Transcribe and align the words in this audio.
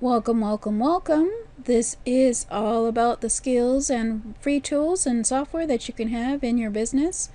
Welcome, 0.00 0.40
welcome, 0.40 0.78
welcome. 0.78 1.28
This 1.58 1.96
is 2.06 2.46
all 2.52 2.86
about 2.86 3.20
the 3.20 3.28
skills 3.28 3.90
and 3.90 4.36
free 4.38 4.60
tools 4.60 5.06
and 5.06 5.26
software 5.26 5.66
that 5.66 5.88
you 5.88 5.92
can 5.92 6.06
have 6.06 6.44
in 6.44 6.56
your 6.56 6.70
business. 6.70 7.30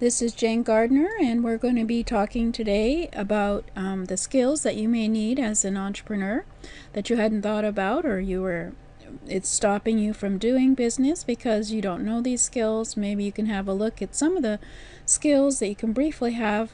This 0.00 0.22
is 0.22 0.32
Jane 0.32 0.62
Gardner, 0.62 1.10
and 1.20 1.44
we're 1.44 1.58
going 1.58 1.76
to 1.76 1.84
be 1.84 2.02
talking 2.02 2.52
today 2.52 3.10
about 3.12 3.66
um, 3.76 4.06
the 4.06 4.16
skills 4.16 4.62
that 4.62 4.76
you 4.76 4.88
may 4.88 5.08
need 5.08 5.38
as 5.38 5.62
an 5.62 5.76
entrepreneur 5.76 6.46
that 6.94 7.10
you 7.10 7.16
hadn't 7.16 7.42
thought 7.42 7.66
about 7.66 8.06
or 8.06 8.18
you 8.18 8.40
were 8.40 8.72
it's 9.26 9.50
stopping 9.50 9.98
you 9.98 10.14
from 10.14 10.38
doing 10.38 10.74
business 10.74 11.22
because 11.22 11.70
you 11.70 11.82
don't 11.82 12.02
know 12.02 12.22
these 12.22 12.40
skills. 12.40 12.96
Maybe 12.96 13.24
you 13.24 13.32
can 13.32 13.44
have 13.44 13.68
a 13.68 13.74
look 13.74 14.00
at 14.00 14.14
some 14.14 14.38
of 14.38 14.42
the 14.42 14.58
skills 15.04 15.58
that 15.58 15.68
you 15.68 15.76
can 15.76 15.92
briefly 15.92 16.32
have 16.32 16.72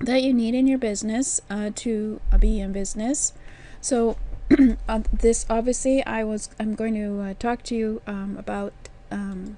that 0.00 0.22
you 0.22 0.32
need 0.32 0.54
in 0.54 0.66
your 0.66 0.78
business 0.78 1.42
uh, 1.50 1.70
to 1.74 2.22
be 2.38 2.60
in 2.60 2.72
business. 2.72 3.34
So 3.80 4.16
uh, 4.88 5.00
this 5.12 5.46
obviously 5.48 6.04
I 6.04 6.24
was 6.24 6.50
I'm 6.58 6.74
going 6.74 6.94
to 6.94 7.20
uh, 7.20 7.34
talk 7.38 7.62
to 7.64 7.74
you 7.74 8.02
um, 8.06 8.36
about 8.38 8.72
um, 9.10 9.56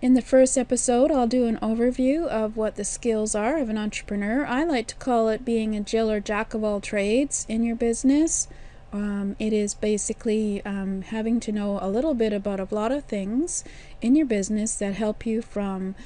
in 0.00 0.14
the 0.14 0.22
first 0.22 0.56
episode 0.56 1.10
I'll 1.10 1.26
do 1.26 1.46
an 1.46 1.58
overview 1.58 2.26
of 2.26 2.56
what 2.56 2.76
the 2.76 2.84
skills 2.84 3.34
are 3.34 3.58
of 3.58 3.68
an 3.68 3.78
entrepreneur. 3.78 4.46
I 4.46 4.64
like 4.64 4.86
to 4.88 4.94
call 4.96 5.28
it 5.28 5.44
being 5.44 5.74
a 5.74 5.80
Jill 5.80 6.10
or 6.10 6.20
jack 6.20 6.54
of 6.54 6.64
all 6.64 6.80
trades 6.80 7.46
in 7.48 7.64
your 7.64 7.76
business. 7.76 8.48
Um, 8.92 9.34
it 9.40 9.52
is 9.52 9.74
basically 9.74 10.64
um, 10.64 11.02
having 11.02 11.40
to 11.40 11.50
know 11.50 11.80
a 11.82 11.88
little 11.88 12.14
bit 12.14 12.32
about 12.32 12.60
a 12.60 12.68
lot 12.72 12.92
of 12.92 13.04
things 13.04 13.64
in 14.00 14.14
your 14.14 14.26
business 14.26 14.76
that 14.76 14.94
help 14.94 15.26
you 15.26 15.42
from 15.42 15.96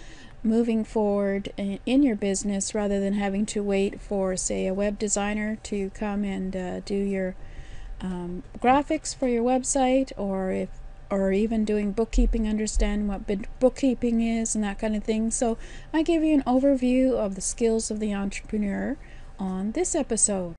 moving 0.42 0.84
forward 0.84 1.52
in 1.56 2.02
your 2.02 2.16
business 2.16 2.74
rather 2.74 3.00
than 3.00 3.14
having 3.14 3.44
to 3.46 3.62
wait 3.62 4.00
for, 4.00 4.36
say, 4.36 4.66
a 4.66 4.74
web 4.74 4.98
designer 4.98 5.56
to 5.64 5.90
come 5.90 6.24
and 6.24 6.54
uh, 6.56 6.80
do 6.80 6.94
your 6.94 7.34
um, 8.00 8.42
graphics 8.58 9.14
for 9.14 9.26
your 9.26 9.42
website, 9.42 10.12
or 10.16 10.50
if 10.52 10.68
or 11.10 11.32
even 11.32 11.64
doing 11.64 11.90
bookkeeping, 11.90 12.46
understand 12.46 13.08
what 13.08 13.22
bookkeeping 13.58 14.20
is 14.20 14.54
and 14.54 14.62
that 14.62 14.78
kind 14.78 14.94
of 14.94 15.02
thing. 15.02 15.30
So, 15.30 15.56
I 15.92 16.02
give 16.02 16.22
you 16.22 16.34
an 16.34 16.42
overview 16.42 17.14
of 17.14 17.34
the 17.34 17.40
skills 17.40 17.90
of 17.90 17.98
the 17.98 18.14
entrepreneur 18.14 18.96
on 19.38 19.72
this 19.72 19.94
episode. 19.94 20.54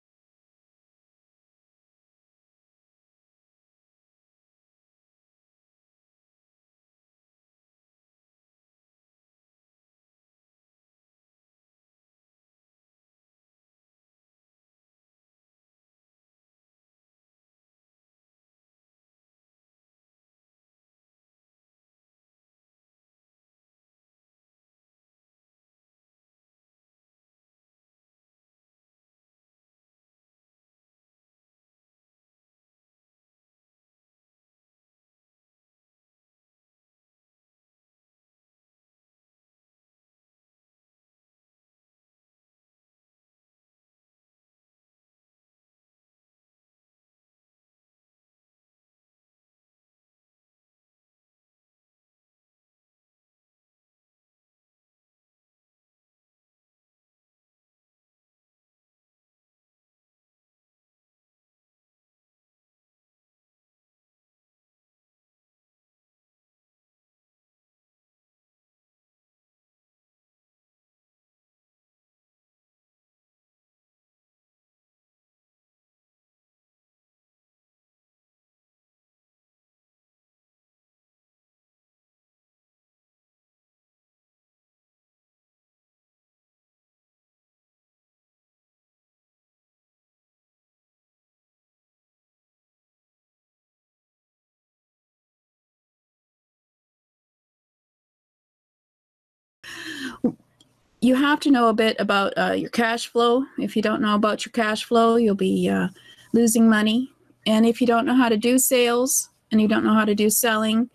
You 101.01 101.15
have 101.15 101.39
to 101.41 101.51
know 101.51 101.69
a 101.69 101.73
bit 101.73 101.95
about 101.99 102.33
uh, 102.37 102.51
your 102.51 102.69
cash 102.69 103.07
flow. 103.07 103.45
If 103.57 103.75
you 103.75 103.81
don't 103.81 104.01
know 104.01 104.15
about 104.15 104.45
your 104.45 104.51
cash 104.51 104.83
flow, 104.83 105.15
you'll 105.15 105.35
be 105.35 105.69
uh, 105.69 105.89
losing 106.33 106.69
money. 106.69 107.11
And 107.45 107.65
if 107.65 107.79
you 107.79 107.87
don't 107.87 108.05
know 108.05 108.15
how 108.15 108.29
to 108.29 108.37
do 108.37 108.57
sales 108.57 109.29
and 109.51 109.61
you 109.61 109.67
don't 109.67 109.83
know 109.83 109.93
how 109.93 110.05
to 110.05 110.15
do 110.15 110.29
selling, 110.29 110.89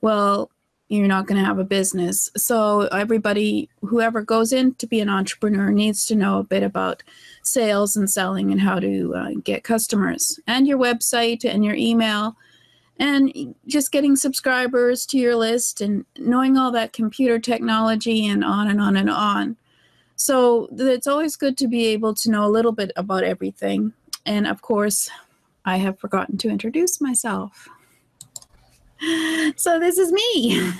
well, 0.00 0.50
you're 0.88 1.06
not 1.06 1.26
going 1.26 1.40
to 1.40 1.46
have 1.46 1.58
a 1.58 1.64
business. 1.64 2.30
So, 2.36 2.82
everybody, 2.82 3.70
whoever 3.80 4.20
goes 4.22 4.52
in 4.52 4.74
to 4.74 4.86
be 4.86 5.00
an 5.00 5.08
entrepreneur, 5.08 5.70
needs 5.70 6.04
to 6.06 6.14
know 6.14 6.38
a 6.38 6.44
bit 6.44 6.62
about 6.62 7.02
sales 7.42 7.96
and 7.96 8.10
selling 8.10 8.50
and 8.50 8.60
how 8.60 8.80
to 8.80 9.14
uh, 9.14 9.30
get 9.42 9.64
customers 9.64 10.38
and 10.46 10.68
your 10.68 10.78
website 10.78 11.44
and 11.44 11.64
your 11.64 11.74
email 11.74 12.36
and 12.98 13.54
just 13.66 13.92
getting 13.92 14.16
subscribers 14.16 15.04
to 15.06 15.18
your 15.18 15.36
list 15.36 15.80
and 15.80 16.04
knowing 16.18 16.56
all 16.56 16.70
that 16.72 16.92
computer 16.92 17.38
technology 17.38 18.26
and 18.26 18.44
on 18.44 18.68
and 18.68 18.80
on 18.80 18.96
and 18.96 19.10
on. 19.10 19.56
So 20.16 20.68
it's 20.72 21.06
always 21.06 21.36
good 21.36 21.58
to 21.58 21.66
be 21.66 21.86
able 21.86 22.14
to 22.14 22.30
know 22.30 22.44
a 22.44 22.50
little 22.50 22.72
bit 22.72 22.92
about 22.96 23.24
everything. 23.24 23.92
And 24.24 24.46
of 24.46 24.62
course, 24.62 25.10
I 25.64 25.78
have 25.78 25.98
forgotten 25.98 26.38
to 26.38 26.48
introduce 26.48 27.00
myself. 27.00 27.68
So 29.56 29.78
this 29.80 29.98
is 29.98 30.12
me. 30.12 30.72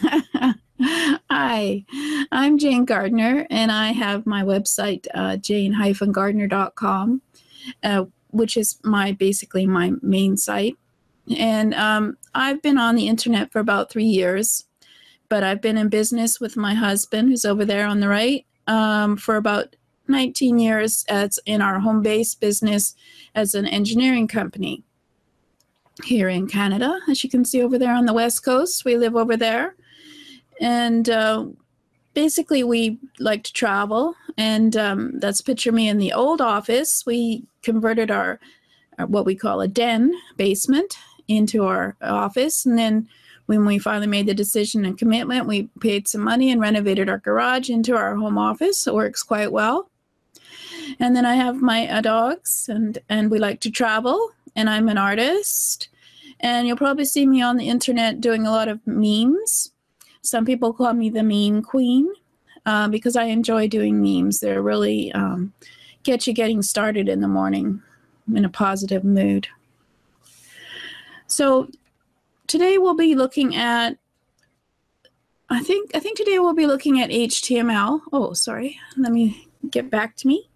Hi, 1.30 1.84
I'm 2.32 2.58
Jane 2.58 2.84
Gardner, 2.84 3.46
and 3.50 3.70
I 3.70 3.92
have 3.92 4.26
my 4.26 4.42
website, 4.42 5.06
uh, 5.14 5.36
jane-gardner.com, 5.36 7.22
uh, 7.82 8.04
which 8.30 8.56
is 8.56 8.78
my 8.82 9.12
basically 9.12 9.66
my 9.66 9.92
main 10.02 10.36
site. 10.36 10.76
And 11.36 11.74
um, 11.74 12.16
I've 12.34 12.60
been 12.60 12.78
on 12.78 12.96
the 12.96 13.08
internet 13.08 13.50
for 13.52 13.58
about 13.58 13.90
three 13.90 14.04
years, 14.04 14.64
but 15.28 15.42
I've 15.42 15.62
been 15.62 15.78
in 15.78 15.88
business 15.88 16.40
with 16.40 16.56
my 16.56 16.74
husband, 16.74 17.28
who's 17.28 17.44
over 17.44 17.64
there 17.64 17.86
on 17.86 18.00
the 18.00 18.08
right, 18.08 18.44
um, 18.66 19.16
for 19.16 19.36
about 19.36 19.76
19 20.08 20.58
years 20.58 21.04
as 21.08 21.38
in 21.46 21.62
our 21.62 21.80
home 21.80 22.02
base 22.02 22.34
business 22.34 22.94
as 23.34 23.54
an 23.54 23.66
engineering 23.66 24.28
company 24.28 24.82
here 26.04 26.28
in 26.28 26.46
Canada. 26.46 26.98
As 27.08 27.24
you 27.24 27.30
can 27.30 27.44
see 27.44 27.62
over 27.62 27.78
there 27.78 27.94
on 27.94 28.06
the 28.06 28.12
west 28.12 28.44
coast, 28.44 28.84
we 28.84 28.96
live 28.96 29.16
over 29.16 29.36
there. 29.36 29.76
And 30.60 31.08
uh, 31.08 31.46
basically, 32.12 32.64
we 32.64 32.98
like 33.18 33.44
to 33.44 33.52
travel. 33.52 34.14
And 34.36 34.76
um, 34.76 35.18
that's 35.20 35.40
picture 35.40 35.72
me 35.72 35.88
in 35.88 35.98
the 35.98 36.12
old 36.12 36.40
office. 36.40 37.04
We 37.06 37.44
converted 37.62 38.10
our, 38.10 38.40
our 38.98 39.06
what 39.06 39.24
we 39.24 39.34
call 39.34 39.60
a 39.60 39.68
den 39.68 40.12
basement 40.36 40.96
into 41.28 41.64
our 41.64 41.96
office. 42.00 42.66
And 42.66 42.78
then 42.78 43.08
when 43.46 43.64
we 43.66 43.78
finally 43.78 44.06
made 44.06 44.26
the 44.26 44.34
decision 44.34 44.84
and 44.84 44.98
commitment, 44.98 45.46
we 45.46 45.68
paid 45.80 46.08
some 46.08 46.22
money 46.22 46.50
and 46.50 46.60
renovated 46.60 47.08
our 47.08 47.18
garage 47.18 47.68
into 47.68 47.94
our 47.94 48.16
home 48.16 48.38
office. 48.38 48.86
It 48.86 48.94
works 48.94 49.22
quite 49.22 49.52
well. 49.52 49.90
And 50.98 51.14
then 51.14 51.26
I 51.26 51.34
have 51.34 51.60
my 51.60 51.88
uh, 51.88 52.00
dogs, 52.00 52.68
and 52.68 52.98
and 53.08 53.30
we 53.30 53.38
like 53.38 53.60
to 53.60 53.70
travel. 53.70 54.30
And 54.54 54.68
I'm 54.70 54.88
an 54.88 54.98
artist, 54.98 55.88
and 56.40 56.66
you'll 56.66 56.76
probably 56.76 57.04
see 57.04 57.26
me 57.26 57.42
on 57.42 57.56
the 57.56 57.68
internet 57.68 58.20
doing 58.20 58.46
a 58.46 58.50
lot 58.50 58.68
of 58.68 58.86
memes. 58.86 59.72
Some 60.22 60.44
people 60.44 60.72
call 60.72 60.92
me 60.92 61.10
the 61.10 61.22
meme 61.22 61.62
queen 61.62 62.10
uh, 62.66 62.88
because 62.88 63.16
I 63.16 63.24
enjoy 63.24 63.68
doing 63.68 64.02
memes. 64.02 64.40
They're 64.40 64.62
really 64.62 65.12
um, 65.12 65.52
get 66.02 66.26
you 66.26 66.32
getting 66.32 66.62
started 66.62 67.08
in 67.08 67.20
the 67.20 67.28
morning 67.28 67.82
in 68.32 68.44
a 68.44 68.48
positive 68.48 69.04
mood. 69.04 69.48
So 71.26 71.68
today 72.46 72.78
we'll 72.78 72.96
be 72.96 73.14
looking 73.14 73.56
at 73.56 73.98
I 75.50 75.62
think 75.62 75.90
I 75.94 76.00
think 76.00 76.16
today 76.16 76.38
we'll 76.38 76.54
be 76.54 76.66
looking 76.66 77.00
at 77.00 77.10
HTML. 77.10 78.00
Oh, 78.12 78.32
sorry. 78.32 78.78
Let 78.96 79.12
me 79.12 79.48
get 79.70 79.90
back 79.90 80.16
to 80.16 80.26
me. 80.26 80.48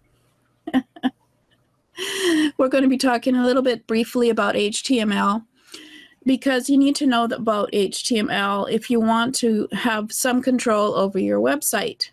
we're 2.57 2.69
going 2.69 2.83
to 2.83 2.89
be 2.89 2.97
talking 2.97 3.35
a 3.35 3.45
little 3.45 3.61
bit 3.61 3.87
briefly 3.87 4.29
about 4.29 4.55
HTML 4.55 5.45
because 6.25 6.69
you 6.69 6.77
need 6.77 6.95
to 6.97 7.05
know 7.05 7.25
about 7.25 7.71
HTML 7.71 8.71
if 8.71 8.89
you 8.89 8.99
want 8.99 9.35
to 9.35 9.67
have 9.71 10.11
some 10.11 10.41
control 10.41 10.95
over 10.95 11.19
your 11.19 11.39
website. 11.39 12.09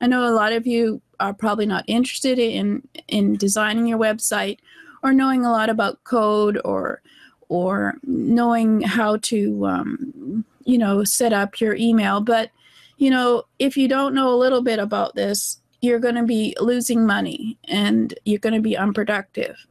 I 0.00 0.06
know 0.06 0.28
a 0.28 0.30
lot 0.34 0.52
of 0.52 0.66
you 0.66 1.02
are 1.18 1.34
probably 1.34 1.66
not 1.66 1.84
interested 1.86 2.38
in 2.38 2.86
in 3.08 3.36
designing 3.36 3.86
your 3.86 3.98
website 3.98 4.58
or 5.02 5.12
knowing 5.12 5.44
a 5.44 5.50
lot 5.50 5.70
about 5.70 6.04
code 6.04 6.60
or 6.64 7.02
or 7.48 7.94
knowing 8.04 8.82
how 8.82 9.16
to 9.18 9.66
um, 9.66 10.44
you 10.64 10.78
know 10.78 11.04
set 11.04 11.32
up 11.32 11.60
your 11.60 11.74
email. 11.76 12.20
But 12.20 12.50
you 12.96 13.10
know 13.10 13.44
if 13.58 13.76
you 13.76 13.88
don't 13.88 14.14
know 14.14 14.32
a 14.32 14.36
little 14.36 14.62
bit 14.62 14.78
about 14.78 15.14
this 15.14 15.60
you're 15.80 16.00
going 16.00 16.14
to 16.14 16.24
be 16.24 16.56
losing 16.60 17.06
money 17.06 17.58
and 17.68 18.14
you're 18.24 18.38
going 18.38 18.54
to 18.54 18.60
be 18.60 18.76
unproductive 18.76 19.66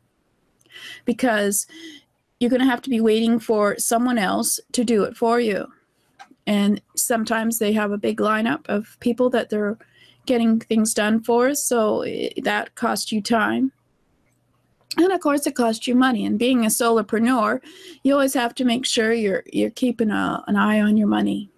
because 1.05 1.67
you're 2.39 2.49
going 2.49 2.61
to 2.61 2.67
have 2.67 2.81
to 2.83 2.89
be 2.89 3.01
waiting 3.01 3.39
for 3.39 3.77
someone 3.77 4.17
else 4.17 4.59
to 4.71 4.83
do 4.83 5.03
it 5.03 5.17
for 5.17 5.39
you. 5.39 5.67
And 6.45 6.81
sometimes 6.95 7.59
they 7.59 7.73
have 7.73 7.91
a 7.91 7.97
big 7.97 8.19
lineup 8.19 8.65
of 8.67 8.97
people 8.99 9.29
that 9.31 9.49
they're 9.49 9.77
getting 10.25 10.59
things 10.59 10.93
done 10.93 11.21
for. 11.21 11.55
So 11.55 12.05
that 12.43 12.75
costs 12.75 13.11
you 13.11 13.21
time 13.21 13.71
and 14.97 15.11
of 15.11 15.19
course 15.19 15.47
it 15.47 15.55
costs 15.55 15.87
you 15.87 15.95
money. 15.95 16.25
And 16.25 16.39
being 16.39 16.65
a 16.65 16.69
solopreneur 16.69 17.61
you 18.03 18.13
always 18.13 18.33
have 18.33 18.55
to 18.55 18.65
make 18.65 18.85
sure 18.85 19.13
you're 19.13 19.43
you're 19.51 19.69
keeping 19.69 20.11
a, 20.11 20.43
an 20.47 20.55
eye 20.55 20.81
on 20.81 20.97
your 20.97 21.07
money. 21.07 21.49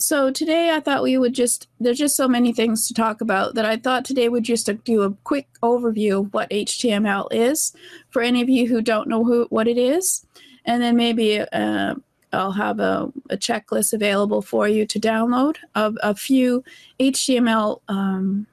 So 0.00 0.30
today 0.30 0.70
I 0.70 0.80
thought 0.80 1.02
we 1.02 1.18
would 1.18 1.34
just, 1.34 1.68
there's 1.78 1.98
just 1.98 2.16
so 2.16 2.26
many 2.26 2.54
things 2.54 2.88
to 2.88 2.94
talk 2.94 3.20
about 3.20 3.54
that 3.54 3.66
I 3.66 3.76
thought 3.76 4.06
today 4.06 4.30
would 4.30 4.44
just 4.44 4.70
do 4.84 5.02
a 5.02 5.12
quick 5.24 5.46
overview 5.62 6.20
of 6.20 6.32
what 6.32 6.48
HTML 6.48 7.28
is 7.30 7.74
for 8.08 8.22
any 8.22 8.40
of 8.40 8.48
you 8.48 8.66
who 8.66 8.80
don't 8.80 9.08
know 9.08 9.24
who 9.24 9.46
what 9.50 9.68
it 9.68 9.76
is. 9.76 10.24
And 10.64 10.82
then 10.82 10.96
maybe 10.96 11.40
uh, 11.40 11.96
I'll 12.32 12.52
have 12.52 12.80
a, 12.80 13.12
a, 13.28 13.36
checklist 13.36 13.92
available 13.92 14.40
for 14.40 14.68
you 14.68 14.86
to 14.86 14.98
download 14.98 15.56
of 15.74 15.98
a 16.02 16.14
few 16.14 16.64
HTML 16.98 17.80
um, 17.88 18.46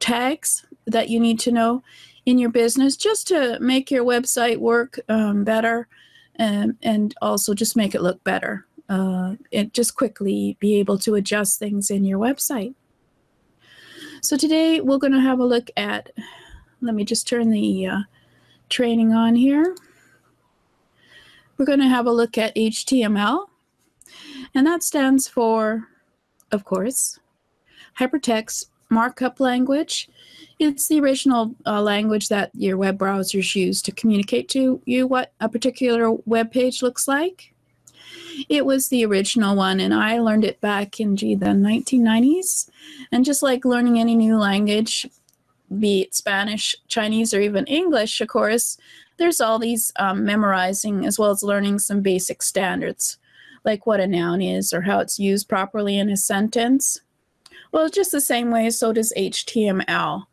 tags 0.00 0.64
that 0.86 1.10
you 1.10 1.20
need 1.20 1.38
to 1.40 1.52
know 1.52 1.82
in 2.26 2.38
your 2.38 2.50
business 2.50 2.96
just 2.96 3.28
to 3.28 3.58
make 3.60 3.90
your 3.90 4.04
website 4.04 4.58
work 4.58 4.98
um, 5.08 5.44
better 5.44 5.88
and, 6.36 6.76
and 6.82 7.14
also 7.20 7.54
just 7.54 7.76
make 7.76 7.94
it 7.94 8.02
look 8.02 8.22
better 8.24 8.66
uh, 8.88 9.34
and 9.52 9.72
just 9.72 9.94
quickly 9.94 10.56
be 10.60 10.76
able 10.76 10.98
to 10.98 11.14
adjust 11.14 11.58
things 11.58 11.90
in 11.90 12.04
your 12.04 12.18
website. 12.18 12.74
So 14.22 14.36
today 14.36 14.80
we're 14.80 14.98
going 14.98 15.12
to 15.12 15.20
have 15.20 15.38
a 15.38 15.44
look 15.44 15.68
at, 15.76 16.10
let 16.80 16.94
me 16.94 17.04
just 17.04 17.28
turn 17.28 17.50
the 17.50 17.86
uh, 17.86 17.98
training 18.68 19.12
on 19.12 19.34
here. 19.34 19.76
We're 21.56 21.66
going 21.66 21.80
to 21.80 21.88
have 21.88 22.06
a 22.06 22.12
look 22.12 22.36
at 22.36 22.56
HTML, 22.56 23.46
and 24.54 24.66
that 24.66 24.82
stands 24.82 25.28
for, 25.28 25.88
of 26.50 26.64
course, 26.64 27.20
Hypertext 28.00 28.66
Markup 28.94 29.40
Language. 29.40 30.08
It's 30.58 30.86
the 30.86 31.00
original 31.00 31.54
uh, 31.66 31.82
language 31.82 32.28
that 32.28 32.50
your 32.54 32.76
web 32.76 32.96
browsers 32.96 33.54
use 33.54 33.82
to 33.82 33.92
communicate 33.92 34.48
to 34.50 34.80
you 34.86 35.06
what 35.06 35.32
a 35.40 35.48
particular 35.48 36.12
web 36.24 36.52
page 36.52 36.80
looks 36.80 37.08
like. 37.08 37.52
It 38.48 38.64
was 38.64 38.88
the 38.88 39.04
original 39.04 39.56
one, 39.56 39.80
and 39.80 39.92
I 39.92 40.18
learned 40.20 40.44
it 40.44 40.60
back 40.60 41.00
in 41.00 41.16
gee, 41.16 41.34
the 41.34 41.46
1990s. 41.46 42.68
And 43.12 43.24
just 43.24 43.42
like 43.42 43.64
learning 43.64 43.98
any 43.98 44.14
new 44.14 44.36
language, 44.36 45.06
be 45.78 46.02
it 46.02 46.14
Spanish, 46.14 46.76
Chinese, 46.88 47.34
or 47.34 47.40
even 47.40 47.66
English, 47.66 48.20
of 48.20 48.28
course, 48.28 48.78
there's 49.16 49.40
all 49.40 49.58
these 49.58 49.92
um, 49.96 50.24
memorizing 50.24 51.04
as 51.04 51.18
well 51.18 51.30
as 51.30 51.42
learning 51.42 51.78
some 51.78 52.00
basic 52.00 52.42
standards, 52.42 53.18
like 53.64 53.86
what 53.86 54.00
a 54.00 54.06
noun 54.06 54.40
is 54.42 54.72
or 54.72 54.82
how 54.82 54.98
it's 55.00 55.18
used 55.18 55.48
properly 55.48 55.98
in 55.98 56.10
a 56.10 56.16
sentence. 56.16 57.00
Well, 57.74 57.88
just 57.88 58.12
the 58.12 58.20
same 58.20 58.52
way, 58.52 58.70
so 58.70 58.92
does 58.92 59.12
HTML. 59.16 60.26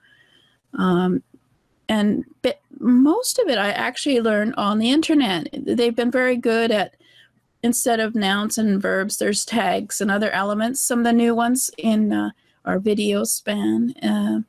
Um, 0.76 1.24
and 1.90 2.24
most 2.78 3.40
of 3.40 3.48
it 3.48 3.58
I 3.58 3.72
actually 3.72 4.22
learned 4.22 4.54
on 4.58 4.78
the 4.78 4.92
internet. 4.92 5.50
They've 5.52 5.96
been 5.96 6.12
very 6.12 6.38
good 6.38 6.70
at 6.70 6.96
instead 7.64 8.00
of 8.00 8.14
nouns 8.14 8.60
and 8.60 8.80
verbs, 8.80 9.18
there's 9.18 9.44
tags 9.44 10.00
and 10.00 10.12
other 10.12 10.30
elements. 10.30 10.82
Some 10.82 11.00
of 11.00 11.06
the 11.06 11.14
new 11.14 11.34
ones 11.34 11.72
in 11.80 12.14
uh, 12.14 12.30
our 12.64 12.78
video 12.78 13.24
span. 13.24 13.96
Uh, 14.04 14.42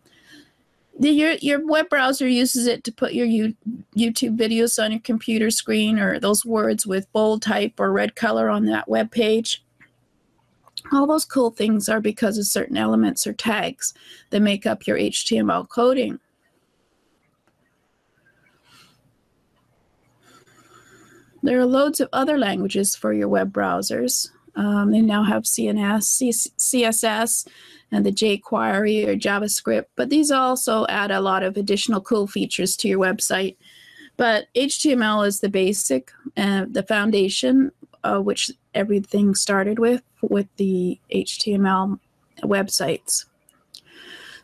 the, 0.98 1.12
your, 1.12 1.32
your 1.40 1.66
web 1.66 1.88
browser 1.88 2.28
uses 2.28 2.66
it 2.66 2.84
to 2.84 2.92
put 2.92 3.14
your 3.14 3.26
U, 3.26 3.54
YouTube 3.96 4.36
videos 4.36 4.82
on 4.82 4.92
your 4.92 5.00
computer 5.00 5.50
screen 5.50 5.98
or 5.98 6.20
those 6.20 6.44
words 6.44 6.86
with 6.86 7.10
bold 7.14 7.40
type 7.40 7.80
or 7.80 7.90
red 7.90 8.16
color 8.16 8.50
on 8.50 8.66
that 8.66 8.86
web 8.86 9.10
page. 9.10 9.64
All 10.92 11.06
those 11.06 11.24
cool 11.24 11.50
things 11.50 11.88
are 11.88 12.00
because 12.00 12.36
of 12.36 12.46
certain 12.46 12.76
elements 12.76 13.26
or 13.26 13.32
tags 13.32 13.94
that 14.30 14.40
make 14.40 14.66
up 14.66 14.86
your 14.86 14.98
HTML 14.98 15.68
coding. 15.68 16.20
There 21.42 21.58
are 21.58 21.66
loads 21.66 22.00
of 22.00 22.08
other 22.12 22.38
languages 22.38 22.94
for 22.94 23.12
your 23.12 23.28
web 23.28 23.52
browsers. 23.52 24.30
Um, 24.54 24.92
they 24.92 25.00
now 25.00 25.24
have 25.24 25.44
CNS, 25.44 26.04
C 26.04 26.30
CSS, 26.30 27.48
and 27.90 28.06
the 28.06 28.12
jQuery 28.12 29.08
or 29.08 29.16
JavaScript, 29.16 29.86
but 29.96 30.10
these 30.10 30.30
also 30.30 30.86
add 30.88 31.10
a 31.10 31.20
lot 31.20 31.42
of 31.42 31.56
additional 31.56 32.00
cool 32.00 32.26
features 32.26 32.76
to 32.76 32.88
your 32.88 32.98
website. 32.98 33.56
But 34.16 34.46
HTML 34.54 35.26
is 35.26 35.40
the 35.40 35.48
basic, 35.48 36.12
uh, 36.36 36.66
the 36.70 36.82
foundation, 36.82 37.72
uh, 38.04 38.18
which 38.18 38.50
everything 38.74 39.34
started 39.34 39.78
with, 39.78 40.02
with 40.22 40.48
the 40.56 40.98
HTML 41.14 41.98
websites. 42.42 43.26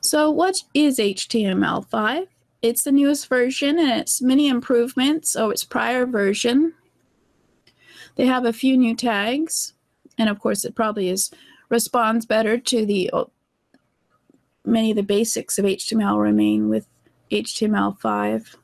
So 0.00 0.30
what 0.30 0.62
is 0.74 0.98
HTML5? 0.98 2.26
It's 2.62 2.84
the 2.84 2.92
newest 2.92 3.28
version 3.28 3.78
and 3.78 4.00
it's 4.00 4.20
many 4.20 4.48
improvements 4.48 5.36
over 5.36 5.52
its 5.52 5.64
prior 5.64 6.06
version. 6.06 6.74
They 8.16 8.26
have 8.26 8.44
a 8.44 8.52
few 8.52 8.76
new 8.76 8.96
tags, 8.96 9.74
and 10.18 10.28
of 10.28 10.40
course, 10.40 10.64
it 10.64 10.74
probably 10.74 11.08
is 11.08 11.30
responds 11.68 12.26
better 12.26 12.58
to 12.58 12.84
the 12.84 13.10
uh, 13.12 13.24
many 14.64 14.90
of 14.90 14.96
the 14.96 15.02
basics 15.02 15.58
of 15.58 15.64
HTML 15.64 16.20
remain 16.20 16.68
with 16.68 16.86
HTML5. 17.30 18.56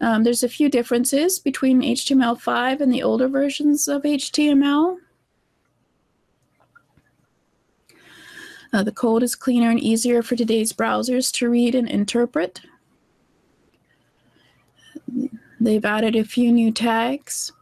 Um, 0.00 0.24
there's 0.24 0.42
a 0.42 0.48
few 0.48 0.68
differences 0.68 1.38
between 1.38 1.82
HTML5 1.82 2.80
and 2.80 2.92
the 2.92 3.02
older 3.02 3.28
versions 3.28 3.86
of 3.86 4.02
HTML. 4.02 4.96
Uh, 8.72 8.82
the 8.82 8.92
code 8.92 9.22
is 9.22 9.34
cleaner 9.34 9.70
and 9.70 9.80
easier 9.80 10.22
for 10.22 10.36
today's 10.36 10.72
browsers 10.72 11.32
to 11.32 11.50
read 11.50 11.74
and 11.74 11.88
interpret. 11.88 12.60
They've 15.60 15.84
added 15.84 16.16
a 16.16 16.24
few 16.24 16.50
new 16.52 16.72
tags. 16.72 17.52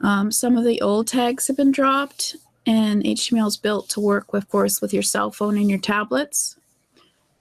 Um, 0.00 0.30
some 0.30 0.56
of 0.56 0.64
the 0.64 0.80
old 0.82 1.06
tags 1.06 1.46
have 1.46 1.56
been 1.56 1.72
dropped, 1.72 2.36
and 2.66 3.02
HTML 3.02 3.46
is 3.46 3.56
built 3.56 3.88
to 3.90 4.00
work, 4.00 4.34
of 4.34 4.48
course, 4.48 4.82
with 4.82 4.92
your 4.92 5.02
cell 5.02 5.30
phone 5.30 5.56
and 5.56 5.70
your 5.70 5.78
tablets. 5.78 6.56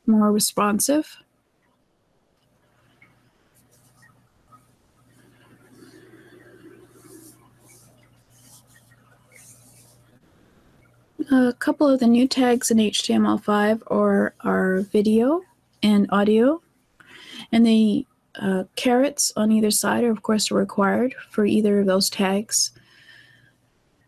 More 0.05 0.31
responsive. 0.31 1.17
A 11.29 11.51
couple 11.51 11.89
of 11.89 12.00
the 12.00 12.07
new 12.07 12.25
tags 12.25 12.72
in 12.72 12.77
HTML5 12.77 13.81
are, 13.88 14.34
are 14.41 14.79
video 14.93 15.41
and 15.84 16.07
audio, 16.10 16.62
and 17.51 17.65
the 17.65 18.05
uh, 18.36 18.63
carets 18.77 19.34
on 19.36 19.51
either 19.51 19.69
side 19.69 20.05
are 20.05 20.12
of 20.12 20.24
course 20.24 20.51
required 20.51 21.15
for 21.29 21.46
either 21.46 21.81
of 21.81 21.86
those 21.86 22.10
tags 22.10 22.72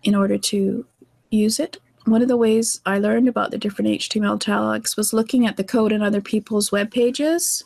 in 0.03 0.15
order 0.15 0.38
to 0.38 0.85
use 1.29 1.59
it. 1.59 1.79
One 2.05 2.21
of 2.21 2.29
the 2.29 2.38
ways 2.38 2.79
I 2.85 2.99
learned 2.99 3.27
about 3.27 3.51
the 3.51 3.57
different 3.57 3.91
HTML 3.99 4.39
tags 4.39 4.95
was 4.95 5.11
looking 5.11 5.45
at 5.45 5.57
the 5.57 5.63
code 5.65 5.91
in 5.91 6.01
other 6.01 6.21
people's 6.21 6.71
web 6.71 6.89
pages. 6.89 7.65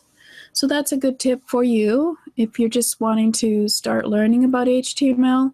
So 0.52 0.66
that's 0.66 0.92
a 0.92 0.98
good 0.98 1.20
tip 1.20 1.44
for 1.46 1.64
you 1.64 2.18
if 2.38 2.58
you're 2.58 2.70
just 2.70 3.00
wanting 3.00 3.32
to 3.34 3.68
start 3.68 4.08
learning 4.08 4.44
about 4.44 4.66
HTML. 4.66 5.54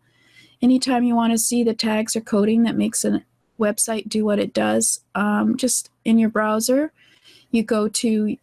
Anytime 0.62 1.04
you 1.04 1.16
want 1.16 1.34
to 1.34 1.38
see 1.38 1.64
the 1.64 1.74
tags 1.74 2.16
or 2.16 2.22
coding 2.22 2.64
that 2.64 2.78
makes 2.78 3.04
a 3.04 3.24
website 3.60 4.10
do 4.10 4.26
what 4.26 4.40
it 4.40 4.54
does, 4.54 5.02
um, 5.16 5.58
just 5.58 5.92
in 6.06 6.18
your 6.18 6.30
browser, 6.30 6.92
you 7.52 7.64
go 7.64 7.88
to 7.88 8.38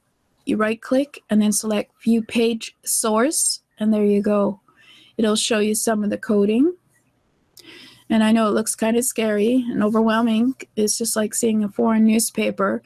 you 0.45 0.57
right 0.57 0.81
click 0.81 1.23
and 1.29 1.43
then 1.43 1.53
select 1.53 1.91
view 2.03 2.23
page 2.23 2.77
source 2.85 3.61
and 3.79 3.93
there 3.93 4.05
you 4.05 4.23
go. 4.23 4.61
It'll 5.17 5.37
show 5.37 5.59
you 5.59 5.75
some 5.75 6.05
of 6.05 6.11
the 6.11 6.19
coding. 6.19 6.75
And 8.09 8.23
I 8.23 8.33
know 8.33 8.49
it 8.49 8.53
looks 8.55 8.77
kind 8.77 8.97
of 8.97 9.05
scary 9.05 9.65
and 9.69 9.83
overwhelming. 9.83 10.55
It's 10.77 10.97
just 10.97 11.17
like 11.17 11.35
seeing 11.35 11.65
a 11.65 11.69
foreign 11.69 12.05
newspaper. 12.05 12.83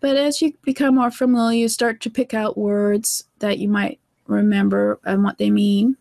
But 0.00 0.16
as 0.16 0.42
you 0.42 0.54
become 0.62 0.96
more 0.96 1.10
familiar, 1.10 1.58
you 1.58 1.68
start 1.68 2.00
to 2.02 2.10
pick 2.10 2.34
out 2.34 2.58
words 2.58 3.24
that 3.38 3.58
you 3.58 3.68
might 3.68 4.00
remember 4.26 4.98
and 5.04 5.22
what 5.22 5.38
they 5.38 5.50
mean. 5.50 5.96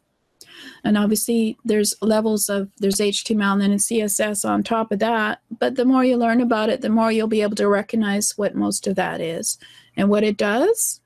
And 0.83 0.97
obviously, 0.97 1.57
there's 1.65 1.95
levels 2.01 2.49
of 2.49 2.69
there's 2.77 2.95
HTML 2.95 3.53
and 3.53 3.61
then 3.61 3.71
CSS 3.73 4.47
on 4.47 4.63
top 4.63 4.91
of 4.91 4.99
that. 4.99 5.41
But 5.59 5.75
the 5.75 5.85
more 5.85 6.03
you 6.03 6.17
learn 6.17 6.41
about 6.41 6.69
it, 6.69 6.81
the 6.81 6.89
more 6.89 7.11
you'll 7.11 7.27
be 7.27 7.41
able 7.41 7.55
to 7.55 7.67
recognize 7.67 8.37
what 8.37 8.55
most 8.55 8.87
of 8.87 8.95
that 8.95 9.21
is 9.21 9.57
and 9.95 10.09
what 10.09 10.23
it 10.23 10.37
does. 10.37 11.01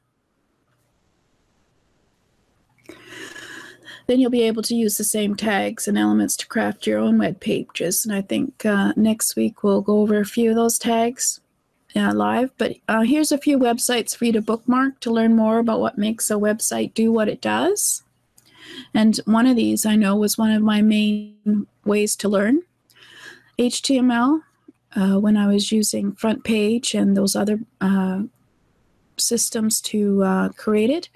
Then 4.08 4.20
you'll 4.20 4.29
be 4.29 4.43
able 4.43 4.63
to 4.63 4.75
use 4.75 4.98
the 4.98 5.03
same 5.03 5.36
tags 5.36 5.88
and 5.88 5.98
elements 5.98 6.36
to 6.38 6.48
craft 6.48 6.86
your 6.86 7.00
own 7.00 7.17
web 7.17 7.39
pages. 7.39 8.05
And 8.05 8.13
I 8.13 8.22
think 8.22 8.65
uh, 8.65 8.93
next 8.96 9.36
week 9.36 9.63
we'll 9.63 9.81
go 9.81 10.00
over 10.00 10.20
a 10.20 10.25
few 10.25 10.50
of 10.50 10.55
those 10.55 10.77
tags 10.77 11.39
uh, 11.96 12.13
live. 12.13 12.51
But 12.58 12.75
uh, 12.88 13.01
here's 13.01 13.31
a 13.31 13.38
few 13.38 13.58
websites 13.58 14.15
for 14.15 14.25
you 14.25 14.34
to 14.34 14.41
bookmark 14.41 15.00
to 15.01 15.12
learn 15.12 15.36
more 15.36 15.60
about 15.60 15.79
what 15.79 15.98
makes 15.98 16.29
a 16.29 16.36
website 16.36 16.93
do 16.93 17.12
what 17.12 17.29
it 17.29 17.41
does. 17.41 18.03
And 18.94 19.18
one 19.25 19.48
of 19.48 19.56
these 19.56 19.86
I 19.86 19.96
know 19.96 20.16
was 20.16 20.38
one 20.38 20.51
of 20.51 20.62
my 20.62 20.82
main 20.82 21.68
ways 21.86 22.16
to 22.18 22.30
learn 22.30 22.62
HTML 23.60 24.42
uh, 24.96 25.20
when 25.20 25.38
I 25.38 25.48
was 25.48 25.72
using 25.72 26.13
FrontPage 26.13 27.00
and 27.00 27.16
those 27.16 27.36
other 27.36 27.60
uh, 27.80 28.24
systems 29.18 29.82
to 29.82 30.24
uh, 30.24 30.50
create 30.50 30.90
it. 30.90 31.10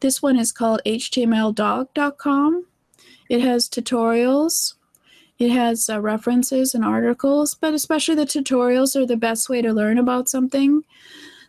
This 0.00 0.22
one 0.22 0.38
is 0.38 0.52
called 0.52 0.80
htmldog.com. 0.86 2.66
It 3.28 3.40
has 3.40 3.68
tutorials. 3.68 4.74
It 5.38 5.50
has 5.50 5.90
uh, 5.90 6.00
references 6.00 6.74
and 6.74 6.84
articles, 6.84 7.54
but 7.54 7.74
especially 7.74 8.14
the 8.14 8.24
tutorials 8.24 8.96
are 8.96 9.06
the 9.06 9.16
best 9.16 9.48
way 9.48 9.60
to 9.60 9.72
learn 9.72 9.98
about 9.98 10.28
something. 10.28 10.82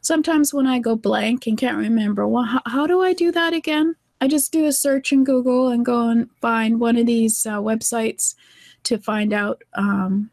Sometimes 0.02 0.54
when 0.54 0.68
I 0.68 0.80
go 0.80 0.96
blank 0.96 1.48
and 1.48 1.58
can't 1.58 1.78
remember, 1.78 2.28
well, 2.28 2.44
how, 2.44 2.62
how 2.66 2.88
do 2.88 3.02
I 3.02 3.14
do 3.14 3.32
that 3.32 3.54
again? 3.54 3.96
I 4.20 4.28
just 4.28 4.52
do 4.52 4.66
a 4.66 4.74
search 4.74 5.12
in 5.12 5.24
Google 5.24 5.70
and 5.70 5.86
go 5.86 6.10
and 6.10 6.30
find 6.42 6.80
one 6.80 6.98
of 6.98 7.06
these 7.06 7.46
uh, 7.46 7.60
websites 7.60 8.36
to 8.84 8.98
find 8.98 9.32
out 9.32 9.64
um, 9.76 10.32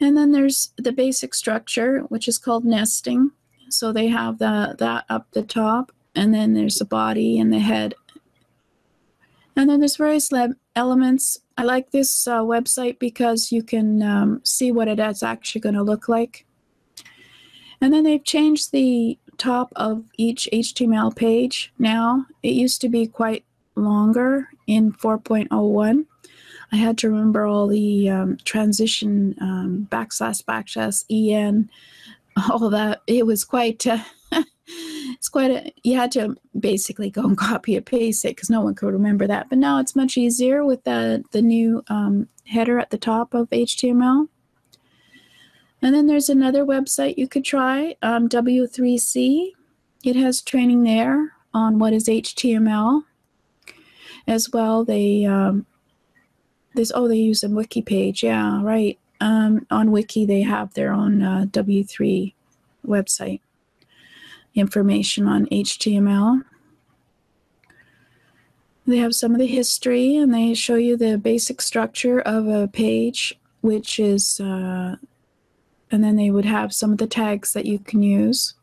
And 0.01 0.17
then 0.17 0.33
there's 0.33 0.73
the 0.77 0.93
basic 0.93 1.35
structure, 1.35 2.01
which 2.03 2.29
is 2.29 2.39
called 2.39 2.65
nesting. 2.65 3.31
So 3.69 3.93
they 3.93 4.09
have 4.09 4.39
the, 4.39 4.77
that 4.79 5.05
up 5.09 5.27
the 5.33 5.43
top, 5.43 5.93
and 6.15 6.33
then 6.33 6.55
there's 6.55 6.77
the 6.77 6.85
body 6.85 7.39
and 7.39 7.53
the 7.53 7.59
head. 7.59 7.95
And 9.57 9.71
then 9.71 9.81
there's 9.81 9.97
various 9.97 10.31
elements. 10.75 11.39
I 11.57 11.63
like 11.63 11.91
this 11.91 12.27
uh, 12.27 12.41
website 12.41 12.99
because 12.99 13.53
you 13.53 13.63
can 13.63 14.03
um, 14.03 14.41
see 14.45 14.73
what 14.73 14.89
it 14.89 14.99
is 14.99 15.23
actually 15.23 15.61
going 15.61 15.77
to 15.77 15.83
look 15.83 16.09
like. 16.09 16.45
And 17.81 17.93
then 17.93 18.05
they've 18.05 18.25
changed 18.25 18.73
the 18.73 19.19
top 19.39 19.73
of 19.77 20.05
each 20.17 20.49
HTML 20.53 21.15
page 21.15 21.73
now. 21.79 22.27
It 22.43 22.55
used 22.55 22.81
to 22.83 22.89
be 22.89 23.07
quite 23.07 23.45
longer 23.77 24.49
in 24.67 24.93
4.01. 24.93 26.07
I 26.73 26.77
had 26.77 26.99
to 26.99 27.11
remember 27.11 27.47
all 27.47 27.69
the 27.69 28.11
um, 28.11 28.37
transition 28.45 29.37
um, 29.41 29.87
backslash 29.91 30.45
backslash 30.45 31.05
en, 31.11 31.71
all 32.51 32.71
that. 32.71 33.03
It 33.07 33.27
was 33.27 33.45
quite. 33.45 33.87
Uh, 33.87 33.99
it's 34.67 35.29
quite 35.29 35.51
a. 35.51 35.73
You 35.85 35.97
had 35.97 36.11
to 36.13 36.37
basically 36.59 37.11
go 37.11 37.23
and 37.23 37.39
copy 37.51 37.77
and 37.77 37.87
paste 37.87 38.25
it 38.25 38.31
because 38.37 38.51
no 38.51 38.61
one 38.61 38.75
could 38.75 38.93
remember 38.93 39.27
that. 39.27 39.49
But 39.49 39.59
now 39.59 39.79
it's 39.79 39.95
much 39.95 40.17
easier 40.17 40.65
with 40.65 40.83
the 40.85 41.25
the 41.31 41.43
new 41.43 41.85
um, 41.89 42.29
header 42.47 42.79
at 42.79 42.91
the 42.91 42.99
top 42.99 43.35
of 43.35 43.51
HTML. 43.51 44.29
And 45.85 45.95
then 45.95 46.07
there's 46.07 46.31
another 46.31 46.65
website 46.65 47.19
you 47.19 47.29
could 47.29 47.45
try, 47.45 47.95
um, 48.01 48.27
W3C. 48.27 49.51
It 50.03 50.17
has 50.17 50.41
training 50.41 50.85
there 50.85 51.35
on 51.53 51.79
what 51.79 51.93
is 51.93 52.09
HTML. 52.09 53.03
As 54.27 54.51
well, 54.51 54.83
they 54.83 55.27
um, 55.27 55.67
this 56.75 56.91
oh 56.95 57.07
they 57.07 57.19
use 57.19 57.45
a 57.45 57.51
wiki 57.51 57.83
page, 57.83 58.23
yeah, 58.23 58.63
right. 58.63 58.99
Um, 59.21 59.67
on 59.71 59.93
Wiki 59.93 60.25
they 60.25 60.41
have 60.41 60.73
their 60.73 60.91
own 60.91 61.23
uh, 61.23 61.45
W3 61.51 62.33
website 62.87 63.41
information 64.55 65.29
on 65.29 65.45
HTML. 65.47 66.45
They 68.87 68.97
have 68.97 69.15
some 69.15 69.33
of 69.33 69.39
the 69.39 69.47
history 69.47 70.17
and 70.17 70.33
they 70.33 70.55
show 70.55 70.77
you 70.77 70.97
the 70.97 71.19
basic 71.19 71.61
structure 71.61 72.21
of 72.21 72.49
a 72.49 72.69
page, 72.69 73.39
which 73.61 74.01
is 74.01 74.41
uh, 74.41 74.97
and 75.91 76.03
then 76.03 76.17
they 76.17 76.31
would 76.31 76.45
have 76.45 76.73
some 76.73 76.93
of 76.93 76.99
the 76.99 77.07
tags 77.07 77.53
that 77.53 77.67
you 77.67 77.79
can 77.79 78.03
use. 78.03 78.55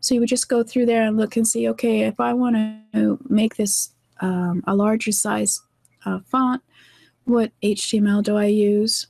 So 0.00 0.14
you 0.14 0.20
would 0.20 0.28
just 0.28 0.48
go 0.48 0.62
through 0.62 0.86
there 0.86 1.02
and 1.02 1.16
look 1.16 1.36
and 1.36 1.46
see, 1.46 1.68
okay, 1.68 2.02
if 2.02 2.20
I 2.20 2.32
want 2.32 2.56
to 2.94 3.18
make 3.28 3.56
this 3.56 3.90
um, 4.20 4.62
a 4.66 4.74
larger 4.74 5.12
size 5.12 5.60
uh, 6.04 6.20
font, 6.26 6.62
what 7.24 7.52
HTML 7.62 8.22
do 8.22 8.36
I 8.36 8.46
use? 8.46 9.08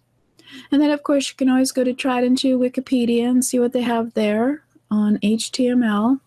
And 0.73 0.81
then, 0.81 0.91
of 0.91 1.03
course, 1.03 1.29
you 1.29 1.37
can 1.37 1.49
always 1.51 1.73
go 1.73 1.85
to 1.85 1.93
Trident 1.93 2.39
to 2.41 2.59
Wikipedia 2.59 3.29
and 3.29 3.45
see 3.45 3.59
what 3.59 3.73
they 3.73 3.83
have 3.83 4.15
there 4.15 4.65
on 4.91 5.19
HTML. 5.19 6.21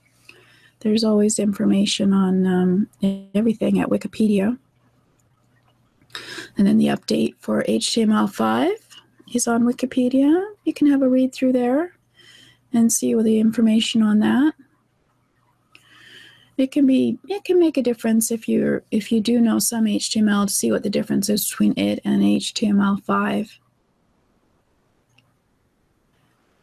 There's 0.81 1.03
always 1.03 1.39
information 1.39 2.13
on 2.13 2.45
um, 2.45 2.87
everything 3.33 3.79
at 3.79 3.89
Wikipedia. 3.89 4.57
And 6.57 6.67
then 6.67 6.77
the 6.77 6.87
update 6.87 7.35
for 7.39 7.63
HTML5 7.63 8.71
is 9.35 9.47
on 9.47 9.63
Wikipedia. 9.63 10.45
You 10.63 10.73
can 10.73 10.87
have 10.87 11.01
a 11.01 11.09
read 11.09 11.33
through 11.33 11.53
there 11.53 11.95
and 12.73 12.91
see 12.91 13.15
all 13.15 13.23
the 13.23 13.39
information 13.39 14.01
on 14.01 14.19
that. 14.19 14.53
It 16.57 16.71
can 16.71 16.85
be 16.85 17.17
it 17.27 17.43
can 17.43 17.59
make 17.59 17.77
a 17.77 17.81
difference 17.81 18.29
if 18.29 18.47
you're 18.47 18.83
if 18.91 19.11
you 19.11 19.19
do 19.19 19.41
know 19.41 19.57
some 19.57 19.85
HTML 19.85 20.47
to 20.47 20.53
see 20.53 20.71
what 20.71 20.83
the 20.83 20.89
difference 20.89 21.27
is 21.29 21.49
between 21.49 21.73
it 21.77 21.99
and 22.05 22.21
HTML5. 22.21 23.57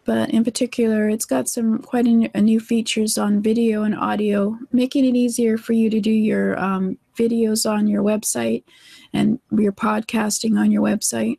But 0.04 0.30
in 0.30 0.42
particular, 0.42 1.10
it's 1.10 1.26
got 1.26 1.48
some 1.48 1.80
quite 1.80 2.06
a, 2.06 2.40
new 2.40 2.60
features 2.60 3.18
on 3.18 3.42
video 3.42 3.82
and 3.82 3.94
audio, 3.94 4.56
making 4.72 5.04
it 5.04 5.14
easier 5.14 5.58
for 5.58 5.75
you 5.75 5.90
to 5.90 6.00
do 6.00 6.10
your 6.10 6.58
um, 6.58 6.96
videos 7.14 7.70
on 7.70 7.87
your 7.87 8.02
website 8.02 8.64
and 9.12 9.38
your 9.50 9.72
podcasting 9.72 10.58
on 10.58 10.70
your 10.70 10.80
website. 10.80 11.38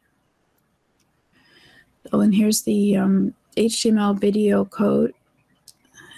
Oh, 2.12 2.22
and 2.22 2.34
here's 2.34 2.64
the 2.64 2.98
um, 2.98 3.34
HTML 3.56 4.20
video 4.20 4.66
code 4.66 5.14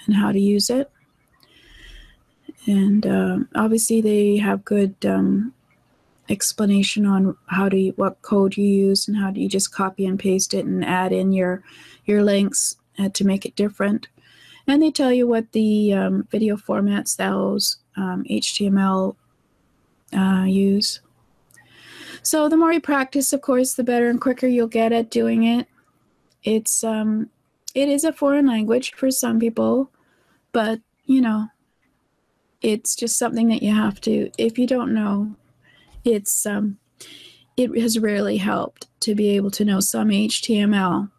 and 0.05 0.15
how 0.15 0.31
to 0.31 0.39
use 0.39 0.69
it. 0.69 0.89
And 2.67 3.05
uh, 3.05 3.39
obviously, 3.55 4.01
they 4.01 4.37
have 4.37 4.63
good 4.63 4.95
um, 5.05 5.53
explanation 6.29 7.05
on 7.05 7.35
how 7.47 7.69
to 7.69 7.89
what 7.91 8.21
code 8.21 8.55
you 8.55 8.65
use 8.65 9.07
and 9.07 9.17
how 9.17 9.31
do 9.31 9.41
you 9.41 9.49
just 9.49 9.73
copy 9.73 10.05
and 10.05 10.19
paste 10.19 10.53
it 10.53 10.65
and 10.65 10.85
add 10.85 11.11
in 11.11 11.33
your 11.33 11.63
your 12.05 12.23
links 12.23 12.77
uh, 12.99 13.09
to 13.09 13.25
make 13.25 13.45
it 13.45 13.55
different. 13.55 14.07
And 14.67 14.81
they 14.81 14.91
tell 14.91 15.11
you 15.11 15.27
what 15.27 15.51
the 15.51 15.93
um, 15.93 16.27
video 16.31 16.55
formats 16.55 17.15
those 17.15 17.77
um, 17.97 18.23
HTML 18.29 19.15
uh, 20.15 20.45
use. 20.47 21.01
So 22.23 22.47
the 22.47 22.57
more 22.57 22.71
you 22.71 22.79
practice, 22.79 23.33
of 23.33 23.41
course, 23.41 23.73
the 23.73 23.83
better 23.83 24.09
and 24.09 24.21
quicker 24.21 24.47
you'll 24.47 24.67
get 24.67 24.93
at 24.93 25.09
doing 25.09 25.43
it. 25.43 25.67
It's 26.43 26.83
um, 26.83 27.29
it 27.73 27.89
is 27.89 28.03
a 28.03 28.13
foreign 28.13 28.47
language 28.47 28.93
for 28.93 29.11
some 29.11 29.39
people, 29.39 29.91
but 30.51 30.79
you 31.05 31.21
know, 31.21 31.47
it's 32.61 32.95
just 32.95 33.17
something 33.17 33.47
that 33.49 33.63
you 33.63 33.73
have 33.73 34.01
to. 34.01 34.31
If 34.37 34.57
you 34.57 34.67
don't 34.67 34.93
know, 34.93 35.35
it's 36.03 36.45
um, 36.45 36.77
it 37.57 37.75
has 37.79 37.99
rarely 37.99 38.37
helped 38.37 38.87
to 39.01 39.15
be 39.15 39.29
able 39.29 39.51
to 39.51 39.65
know 39.65 39.79
some 39.79 40.09
HTML. 40.09 41.09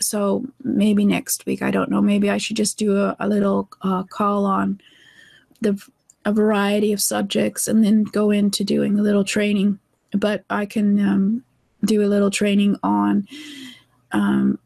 So 0.00 0.44
maybe 0.62 1.04
next 1.04 1.46
week, 1.46 1.62
I 1.62 1.70
don't 1.70 1.90
know. 1.90 2.02
Maybe 2.02 2.28
I 2.28 2.38
should 2.38 2.56
just 2.56 2.78
do 2.78 2.96
a, 2.96 3.16
a 3.20 3.28
little 3.28 3.68
uh, 3.82 4.02
call 4.04 4.44
on 4.46 4.80
the 5.60 5.80
a 6.24 6.32
variety 6.32 6.92
of 6.92 7.00
subjects 7.00 7.66
and 7.66 7.84
then 7.84 8.04
go 8.04 8.30
into 8.30 8.64
doing 8.64 8.98
a 8.98 9.02
little 9.02 9.24
training. 9.24 9.78
But 10.12 10.44
I 10.50 10.66
can 10.66 11.00
um, 11.00 11.44
do 11.84 12.02
a 12.02 12.06
little 12.06 12.30
training 12.30 12.76
on 12.82 13.26
um, 14.12 14.58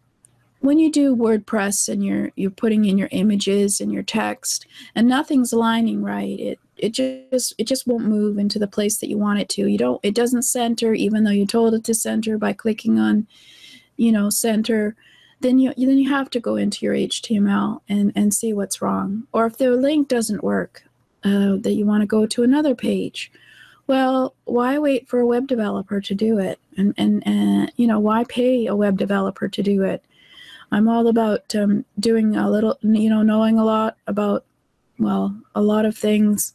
when 0.61 0.79
you 0.79 0.91
do 0.91 1.15
WordPress 1.15 1.89
and 1.89 2.05
you're 2.05 2.33
you're 2.37 2.51
putting 2.51 2.85
in 2.85 2.99
your 2.99 3.09
images 3.13 3.81
and 3.81 3.93
your 3.93 4.03
text 4.03 4.67
and 4.95 5.07
nothing's 5.07 5.53
aligning 5.53 6.03
right, 6.03 6.39
it 6.39 6.59
it 6.77 6.91
just 6.91 7.55
it 7.59 7.65
just 7.65 7.87
won't 7.87 8.05
move 8.05 8.39
into 8.39 8.59
the 8.59 8.67
place 8.67 8.99
that 8.99 9.09
you 9.09 9.19
want 9.19 9.41
it 9.41 9.49
to. 9.51 9.67
You 9.67 9.79
don't 9.79 10.01
it 10.03 10.15
doesn't 10.15 10.43
center 10.43 10.93
even 10.95 11.25
though 11.25 11.31
you 11.31 11.47
told 11.47 11.75
it 11.75 11.85
to 11.85 11.95
center 11.95 12.39
by 12.39 12.53
clicking 12.53 12.99
on, 12.99 13.27
you 13.97 14.13
know, 14.13 14.31
center. 14.31 14.97
Then 15.41 15.59
you 15.59 15.75
then 15.77 15.99
you 15.99 16.09
have 16.11 16.31
to 16.31 16.41
go 16.41 16.57
into 16.57 16.85
your 16.85 16.95
HTML 16.95 17.81
and 17.89 18.13
and 18.17 18.33
see 18.33 18.53
what's 18.53 18.81
wrong. 18.81 19.27
Or 19.33 19.47
if 19.47 19.59
the 19.59 19.71
link 19.71 20.09
doesn't 20.09 20.43
work, 20.43 20.83
uh, 21.27 21.57
that 21.61 21.75
you 21.75 21.85
want 21.85 22.03
to 22.03 22.07
go 22.07 22.25
to 22.25 22.43
another 22.45 22.75
page. 22.75 23.33
Well, 23.89 24.35
why 24.45 24.79
wait 24.79 25.09
for 25.09 25.21
a 25.21 25.27
web 25.27 25.47
developer 25.47 26.01
to 26.01 26.15
do 26.15 26.39
it? 26.39 26.59
And 26.77 26.95
and 26.97 27.27
and 27.27 27.73
you 27.77 27.87
know 27.87 27.99
why 27.99 28.25
pay 28.25 28.67
a 28.67 28.77
web 28.77 28.97
developer 28.97 29.49
to 29.49 29.63
do 29.63 29.83
it? 29.83 30.05
I'm 30.73 30.89
all 30.89 31.07
about 31.07 31.55
um, 31.55 31.85
doing 31.99 32.37
a 32.37 32.51
little, 32.51 32.79
you 32.83 33.09
know, 33.09 33.23
knowing 33.23 33.59
a 33.59 33.65
lot 33.65 33.97
about, 34.07 34.45
well, 34.99 35.37
a 35.55 35.63
lot 35.63 35.85
of 35.85 35.97
things. 35.97 36.53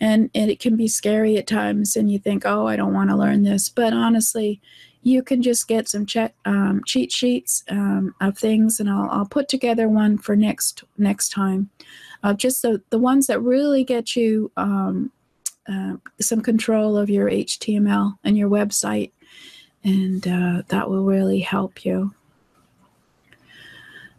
And, 0.00 0.30
it 0.32 0.60
can 0.60 0.76
be 0.76 0.88
scary 0.88 1.36
at 1.36 1.46
times, 1.46 1.94
and 1.94 2.10
you 2.10 2.18
think, 2.18 2.46
oh, 2.46 2.66
I 2.66 2.76
don't 2.76 2.94
want 2.94 3.10
to 3.10 3.16
learn 3.16 3.42
this. 3.42 3.68
But 3.68 3.92
honestly, 3.92 4.62
you 5.02 5.22
can 5.22 5.42
just 5.42 5.68
get 5.68 5.88
some 5.88 6.06
check, 6.06 6.34
um, 6.44 6.82
cheat 6.86 7.12
sheets 7.12 7.64
um, 7.68 8.14
of 8.20 8.36
things, 8.36 8.80
and 8.80 8.88
I'll, 8.88 9.08
I'll 9.10 9.26
put 9.26 9.48
together 9.48 9.88
one 9.88 10.18
for 10.18 10.36
next 10.36 10.84
next 10.98 11.30
time. 11.30 11.70
Uh, 12.22 12.34
just 12.34 12.62
the, 12.62 12.82
the 12.90 12.98
ones 12.98 13.26
that 13.26 13.40
really 13.40 13.82
get 13.82 14.14
you 14.14 14.50
um, 14.56 15.10
uh, 15.68 15.94
some 16.20 16.42
control 16.42 16.96
of 16.96 17.08
your 17.08 17.30
HTML 17.30 18.18
and 18.24 18.36
your 18.36 18.50
website, 18.50 19.12
and 19.84 20.26
uh, 20.26 20.62
that 20.68 20.90
will 20.90 21.04
really 21.04 21.40
help 21.40 21.84
you. 21.84 22.14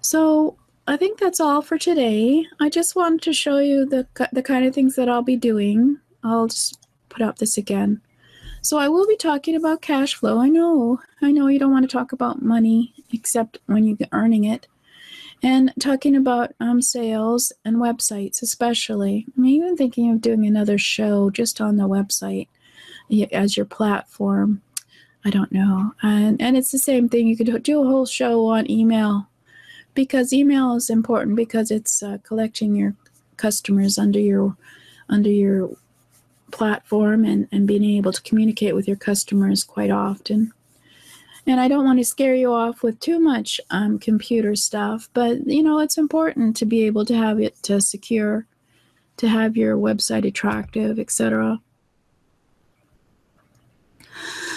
So 0.02 0.58
I 0.88 0.98
think 0.98 1.20
that's 1.20 1.40
all 1.40 1.62
for 1.62 1.78
today. 1.78 2.46
I 2.60 2.70
just 2.70 2.96
wanted 2.96 3.22
to 3.24 3.34
show 3.34 3.60
you 3.60 3.86
the, 3.86 4.08
the 4.34 4.44
kind 4.44 4.66
of 4.66 4.74
things 4.74 4.96
that 4.96 5.08
I'll 5.08 5.22
be 5.22 5.36
doing. 5.36 6.00
I'll 6.24 6.48
just 6.48 6.88
put 7.10 7.22
up 7.22 7.38
this 7.38 7.58
again. 7.58 8.02
So 8.64 8.78
I 8.78 8.90
will 8.90 9.08
be 9.08 9.16
talking 9.16 9.56
about 9.56 9.82
cash 9.82 10.16
flow. 10.16 10.40
I 10.40 10.50
know, 10.50 11.00
I 11.22 11.32
know 11.32 11.48
you 11.48 11.60
don't 11.60 11.72
want 11.72 11.90
to 11.90 11.98
talk 11.98 12.12
about 12.12 12.42
money 12.42 12.94
except 13.12 13.60
when 13.68 13.86
you're 13.86 13.98
earning 14.12 14.44
it. 14.44 14.68
And 15.44 15.74
talking 15.80 16.16
about 16.16 16.54
um, 16.60 16.84
sales 16.84 17.52
and 17.66 17.78
websites, 17.78 18.44
especially. 18.44 19.26
I'm 19.36 19.46
even 19.46 19.76
thinking 19.76 20.12
of 20.12 20.22
doing 20.22 20.46
another 20.46 20.78
show 20.78 21.32
just 21.32 21.60
on 21.60 21.78
the 21.78 21.88
website 21.88 22.48
as 23.32 23.58
your 23.58 23.66
platform. 23.66 24.62
I 25.26 25.32
don't 25.32 25.52
know. 25.52 25.94
And, 26.04 26.40
and 26.40 26.56
it's 26.56 26.72
the 26.72 26.78
same 26.78 27.10
thing. 27.10 27.28
You 27.28 27.36
could 27.36 27.64
do 27.64 27.82
a 27.82 27.88
whole 27.88 28.06
show 28.06 28.46
on 28.48 28.70
email 28.70 29.28
because 29.94 30.34
email 30.34 30.76
is 30.76 30.90
important 30.90 31.36
because 31.36 31.72
it's 31.72 32.02
uh, 32.02 32.18
collecting 32.24 32.76
your 32.76 32.96
customers 33.38 33.98
under 33.98 34.20
your 34.20 34.56
under 35.10 35.30
your 35.30 35.70
platform 36.52 37.26
and, 37.26 37.48
and 37.52 37.68
being 37.68 37.84
able 37.84 38.12
to 38.12 38.22
communicate 38.22 38.76
with 38.76 38.88
your 38.88 38.98
customers 38.98 39.64
quite 39.64 39.92
often. 39.92 40.54
And 41.48 41.60
I 41.60 41.68
don't 41.68 41.86
want 41.86 42.00
to 42.00 42.06
scare 42.06 42.36
you 42.36 42.54
off 42.54 42.84
with 42.84 43.00
too 43.00 43.20
much 43.20 43.60
um, 43.72 43.98
computer 43.98 44.56
stuff, 44.56 45.10
but 45.14 45.48
you 45.48 45.64
know, 45.64 45.80
it's 45.80 45.98
important 45.98 46.56
to 46.58 46.66
be 46.66 46.84
able 46.86 47.04
to 47.06 47.16
have 47.16 47.40
it 47.40 47.62
to 47.64 47.82
secure, 47.82 48.46
to 49.18 49.28
have 49.28 49.58
your 49.58 49.76
website 49.76 50.26
attractive, 50.26 51.00
etc. 51.00 51.60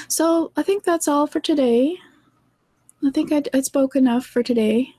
So 0.08 0.52
I 0.56 0.62
think 0.62 0.84
that's 0.84 1.08
all 1.08 1.26
for 1.26 1.40
today. 1.40 1.96
I 3.04 3.10
think 3.10 3.32
I, 3.32 3.42
I 3.52 3.60
spoke 3.62 3.96
enough 3.96 4.26
for 4.26 4.42
today. 4.42 4.94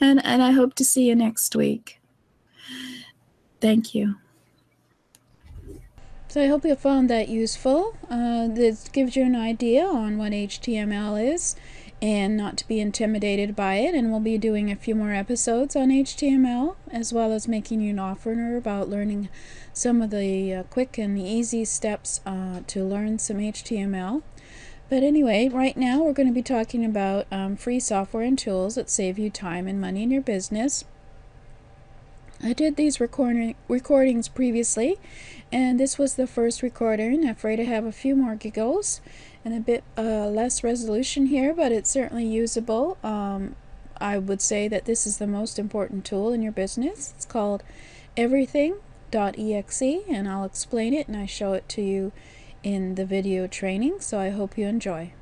And 0.00 0.24
and 0.24 0.42
I 0.42 0.52
hope 0.52 0.74
to 0.74 0.84
see 0.84 1.08
you 1.08 1.14
next 1.14 1.54
week. 1.54 2.00
Thank 3.60 3.94
you. 3.94 4.16
So 6.28 6.40
I 6.40 6.46
hope 6.46 6.64
you 6.64 6.76
found 6.76 7.10
that 7.10 7.28
useful. 7.28 7.96
Uh, 8.08 8.46
this 8.46 8.88
gives 8.88 9.16
you 9.16 9.24
an 9.24 9.34
idea 9.34 9.84
on 9.84 10.16
what 10.16 10.30
HTML 10.30 11.34
is 11.34 11.56
and 12.00 12.36
not 12.36 12.56
to 12.58 12.68
be 12.68 12.80
intimidated 12.80 13.56
by 13.56 13.76
it. 13.76 13.96
And 13.96 14.10
we'll 14.10 14.20
be 14.20 14.38
doing 14.38 14.70
a 14.70 14.76
few 14.76 14.94
more 14.94 15.12
episodes 15.12 15.74
on 15.74 15.88
HTML 15.88 16.76
as 16.90 17.12
well 17.12 17.32
as 17.32 17.48
making 17.48 17.80
you 17.80 17.90
an 17.90 17.98
offer 17.98 18.56
about 18.56 18.88
learning 18.88 19.28
some 19.72 20.00
of 20.00 20.10
the 20.10 20.54
uh, 20.54 20.62
quick 20.64 20.98
and 20.98 21.18
easy 21.18 21.64
steps 21.64 22.20
uh, 22.24 22.60
to 22.68 22.84
learn 22.84 23.18
some 23.18 23.38
HTML. 23.38 24.22
But 24.90 25.04
anyway, 25.04 25.48
right 25.48 25.76
now 25.76 26.02
we're 26.02 26.12
going 26.12 26.26
to 26.26 26.34
be 26.34 26.42
talking 26.42 26.84
about 26.84 27.28
um, 27.30 27.56
free 27.56 27.78
software 27.78 28.24
and 28.24 28.36
tools 28.36 28.74
that 28.74 28.90
save 28.90 29.20
you 29.20 29.30
time 29.30 29.68
and 29.68 29.80
money 29.80 30.02
in 30.02 30.10
your 30.10 30.20
business. 30.20 30.84
I 32.42 32.52
did 32.54 32.74
these 32.74 33.00
recording 33.00 33.54
recordings 33.68 34.26
previously, 34.26 34.98
and 35.52 35.78
this 35.78 35.96
was 35.96 36.16
the 36.16 36.26
first 36.26 36.60
recording. 36.60 37.22
I'm 37.22 37.30
afraid 37.30 37.56
to 37.56 37.64
have 37.66 37.84
a 37.84 37.92
few 37.92 38.16
more 38.16 38.34
giggles 38.34 39.00
and 39.44 39.54
a 39.54 39.60
bit 39.60 39.84
uh, 39.96 40.26
less 40.26 40.64
resolution 40.64 41.26
here, 41.26 41.54
but 41.54 41.70
it's 41.70 41.90
certainly 41.90 42.26
usable. 42.26 42.98
Um, 43.04 43.54
I 44.00 44.18
would 44.18 44.42
say 44.42 44.66
that 44.66 44.86
this 44.86 45.06
is 45.06 45.18
the 45.18 45.26
most 45.28 45.56
important 45.56 46.04
tool 46.04 46.32
in 46.32 46.42
your 46.42 46.52
business. 46.52 47.14
It's 47.14 47.26
called 47.26 47.62
everything.exe, 48.16 49.82
and 49.82 50.28
I'll 50.28 50.44
explain 50.44 50.94
it 50.94 51.06
and 51.06 51.16
I 51.16 51.26
show 51.26 51.52
it 51.52 51.68
to 51.68 51.82
you 51.82 52.10
in 52.62 52.94
the 52.94 53.04
video 53.04 53.46
training, 53.46 54.00
so 54.00 54.18
I 54.18 54.30
hope 54.30 54.58
you 54.58 54.66
enjoy. 54.66 55.12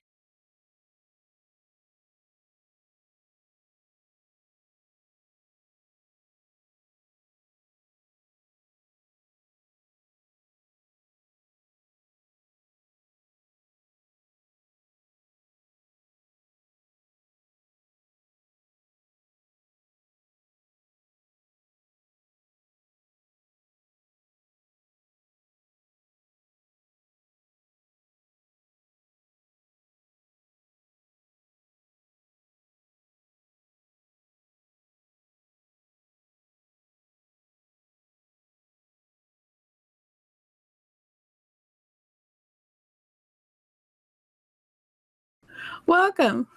Welcome. 45.89 46.49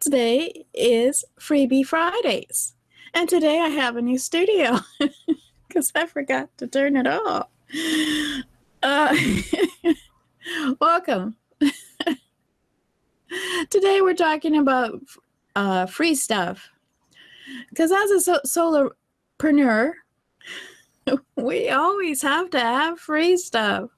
Today 0.00 0.64
is 0.72 1.22
Freebie 1.38 1.84
Fridays. 1.84 2.72
And 3.12 3.28
today 3.28 3.60
I 3.60 3.68
have 3.68 3.96
a 3.96 4.00
new 4.00 4.16
studio 4.16 4.78
because 5.68 5.92
I 5.94 6.06
forgot 6.06 6.48
to 6.56 6.66
turn 6.66 6.96
it 6.96 7.06
off. 7.06 7.48
Uh, 8.82 9.14
welcome. 10.80 11.36
today 13.68 14.00
we're 14.00 14.14
talking 14.14 14.56
about 14.56 14.98
uh, 15.54 15.84
free 15.84 16.14
stuff. 16.14 16.70
Because 17.68 17.92
as 17.92 18.10
a 18.10 18.40
so- 18.46 18.90
solopreneur, 19.42 19.92
we 21.36 21.68
always 21.68 22.22
have 22.22 22.48
to 22.48 22.60
have 22.60 22.98
free 22.98 23.36
stuff 23.36 23.90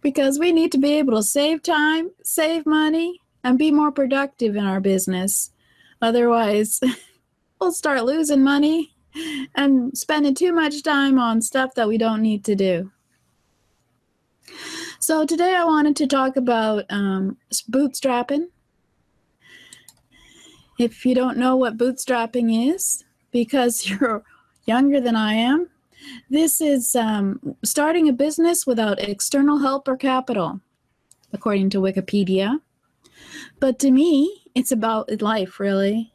because 0.00 0.38
we 0.38 0.52
need 0.52 0.72
to 0.72 0.78
be 0.78 0.94
able 0.94 1.16
to 1.16 1.22
save 1.22 1.62
time, 1.62 2.12
save 2.22 2.64
money, 2.64 3.20
and 3.44 3.58
be 3.58 3.70
more 3.70 3.92
productive 3.92 4.56
in 4.56 4.64
our 4.64 4.80
business. 4.80 5.52
Otherwise, 6.00 6.80
we'll 7.60 7.72
start 7.72 8.04
losing 8.04 8.42
money 8.42 8.94
and 9.54 9.96
spending 9.96 10.34
too 10.34 10.52
much 10.52 10.82
time 10.82 11.18
on 11.18 11.40
stuff 11.40 11.74
that 11.74 11.86
we 11.86 11.98
don't 11.98 12.22
need 12.22 12.44
to 12.46 12.56
do. 12.56 12.90
So, 14.98 15.26
today 15.26 15.54
I 15.54 15.64
wanted 15.64 15.96
to 15.96 16.06
talk 16.06 16.36
about 16.36 16.84
um, 16.88 17.36
bootstrapping. 17.70 18.46
If 20.78 21.04
you 21.06 21.14
don't 21.14 21.36
know 21.36 21.56
what 21.56 21.76
bootstrapping 21.76 22.72
is, 22.72 23.04
because 23.30 23.88
you're 23.90 24.24
younger 24.64 25.00
than 25.00 25.14
I 25.14 25.34
am, 25.34 25.68
this 26.30 26.60
is 26.60 26.96
um, 26.96 27.56
starting 27.62 28.08
a 28.08 28.12
business 28.12 28.66
without 28.66 29.00
external 29.00 29.58
help 29.58 29.88
or 29.88 29.96
capital, 29.96 30.60
according 31.32 31.70
to 31.70 31.80
Wikipedia. 31.80 32.60
But 33.60 33.78
to 33.80 33.90
me, 33.90 34.42
it's 34.54 34.72
about 34.72 35.20
life, 35.20 35.58
really. 35.58 36.12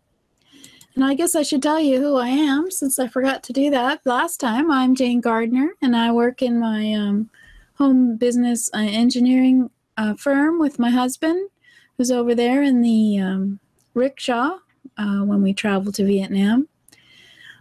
And 0.95 1.05
I 1.05 1.13
guess 1.13 1.35
I 1.35 1.43
should 1.43 1.63
tell 1.63 1.79
you 1.79 1.99
who 2.01 2.17
I 2.17 2.27
am 2.27 2.71
since 2.71 2.99
I 2.99 3.07
forgot 3.07 3.43
to 3.43 3.53
do 3.53 3.69
that 3.69 4.01
last 4.05 4.39
time. 4.39 4.69
I'm 4.69 4.95
Jane 4.95 5.21
Gardner, 5.21 5.69
and 5.81 5.95
I 5.95 6.11
work 6.11 6.41
in 6.41 6.59
my 6.59 6.93
um, 6.93 7.29
home 7.75 8.17
business 8.17 8.69
uh, 8.73 8.79
engineering 8.79 9.69
uh, 9.97 10.15
firm 10.15 10.59
with 10.59 10.79
my 10.79 10.89
husband, 10.89 11.49
who's 11.97 12.11
over 12.11 12.35
there 12.35 12.63
in 12.63 12.81
the 12.81 13.19
um, 13.19 13.59
rickshaw 13.93 14.57
uh, 14.97 15.21
when 15.21 15.41
we 15.41 15.53
travel 15.53 15.91
to 15.93 16.05
Vietnam. 16.05 16.67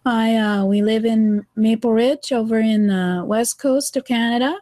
I 0.05 0.37
uh, 0.37 0.65
we 0.65 0.83
live 0.83 1.05
in 1.05 1.47
Maple 1.55 1.93
Ridge 1.93 2.33
over 2.33 2.59
in 2.59 2.87
the 2.87 3.23
west 3.27 3.59
coast 3.59 3.97
of 3.97 4.05
Canada, 4.05 4.59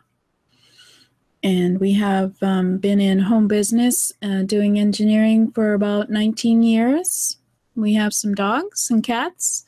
and 1.47 1.79
we 1.79 1.93
have 1.93 2.35
um, 2.43 2.77
been 2.79 3.01
in 3.01 3.21
home 3.21 3.47
business 3.47 4.13
uh, 4.21 4.43
doing 4.43 4.81
engineering 4.81 5.53
for 5.53 5.75
about 5.75 6.11
19 6.11 6.65
years. 6.65 7.37
We 7.77 7.95
have 7.95 8.13
some 8.13 8.35
dogs 8.35 8.91
and 8.91 9.01
cats, 9.01 9.65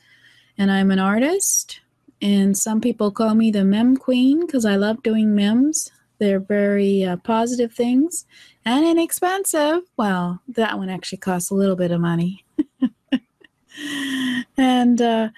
and 0.57 0.69
I'm 0.69 0.91
an 0.91 0.99
artist. 0.99 1.79
And 2.21 2.57
some 2.57 2.81
people 2.81 3.11
call 3.11 3.33
me 3.33 3.49
the 3.49 3.63
mem 3.63 3.95
queen 3.95 4.45
because 4.45 4.65
I 4.65 4.75
love 4.75 5.01
doing 5.03 5.33
memes. 5.33 5.89
They're 6.17 6.41
very 6.41 7.05
uh, 7.05 7.15
positive 7.15 7.71
things 7.71 8.25
and 8.65 8.85
inexpensive. 8.85 9.83
Well, 9.95 10.41
that 10.49 10.77
one 10.77 10.89
actually 10.89 11.19
costs 11.19 11.49
a 11.49 11.55
little 11.55 11.77
bit 11.77 11.91
of 11.91 12.01
money. 12.01 12.43
and 14.57 15.01
uh, 15.01 15.29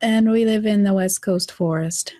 and 0.00 0.30
we 0.30 0.46
live 0.46 0.64
in 0.64 0.84
the 0.84 0.94
West 0.94 1.20
Coast 1.20 1.52
forest. 1.52 2.14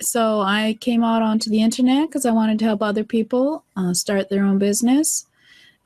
So 0.00 0.40
I 0.40 0.76
came 0.80 1.04
out 1.04 1.22
onto 1.22 1.50
the 1.50 1.62
internet 1.62 2.08
because 2.08 2.26
I 2.26 2.32
wanted 2.32 2.58
to 2.58 2.64
help 2.64 2.82
other 2.82 3.04
people 3.04 3.64
uh, 3.76 3.94
start 3.94 4.28
their 4.28 4.44
own 4.44 4.58
business 4.58 5.26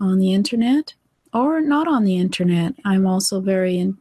on 0.01 0.19
the 0.19 0.33
internet 0.33 0.95
or 1.35 1.61
not 1.61 1.87
on 1.87 2.05
the 2.05 2.17
internet. 2.17 2.75
I'm 2.85 3.07
also 3.07 3.41
very 3.41 3.79
in, 3.79 3.99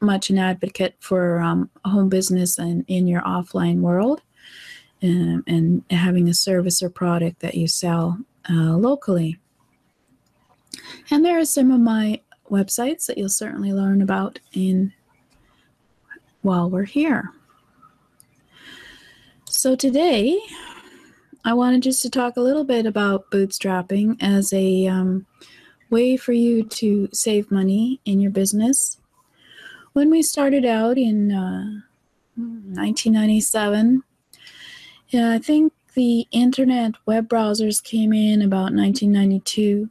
much 0.00 0.30
an 0.30 0.38
advocate 0.38 0.96
for 1.00 1.40
um, 1.40 1.70
home 1.84 2.08
business 2.08 2.58
and 2.58 2.84
in 2.88 3.06
your 3.06 3.22
offline 3.22 3.80
world 3.80 4.20
and, 5.00 5.36
um, 5.36 5.44
and, 5.46 5.84
having 5.90 6.28
a 6.28 6.34
service 6.34 6.82
or 6.82 6.90
product 6.90 7.40
that 7.40 7.54
you 7.54 7.68
sell 7.68 8.18
uh, 8.50 8.76
locally. 8.76 9.38
And 11.10 11.24
there 11.24 11.38
are 11.38 11.44
some 11.44 11.70
of 11.70 11.80
my 11.80 12.20
websites 12.50 13.06
that 13.06 13.18
you'll 13.18 13.28
certainly 13.28 13.72
learn 13.72 14.02
about 14.02 14.38
in 14.52 14.92
while 16.42 16.70
we're 16.70 16.84
here. 16.84 17.32
So 19.56 19.74
today, 19.74 20.38
I 21.42 21.54
wanted 21.54 21.82
just 21.82 22.02
to 22.02 22.10
talk 22.10 22.36
a 22.36 22.42
little 22.42 22.62
bit 22.62 22.84
about 22.84 23.30
bootstrapping 23.30 24.18
as 24.20 24.52
a 24.52 24.86
um, 24.86 25.24
way 25.88 26.18
for 26.18 26.34
you 26.34 26.62
to 26.62 27.08
save 27.14 27.50
money 27.50 27.98
in 28.04 28.20
your 28.20 28.30
business. 28.30 28.98
When 29.94 30.10
we 30.10 30.20
started 30.20 30.66
out 30.66 30.98
in 30.98 31.32
uh, 31.32 31.80
1997, 32.36 34.02
yeah, 35.08 35.32
I 35.32 35.38
think 35.38 35.72
the 35.94 36.28
internet 36.32 36.92
web 37.06 37.26
browsers 37.26 37.82
came 37.82 38.12
in 38.12 38.42
about 38.42 38.74
1992. 38.74 39.88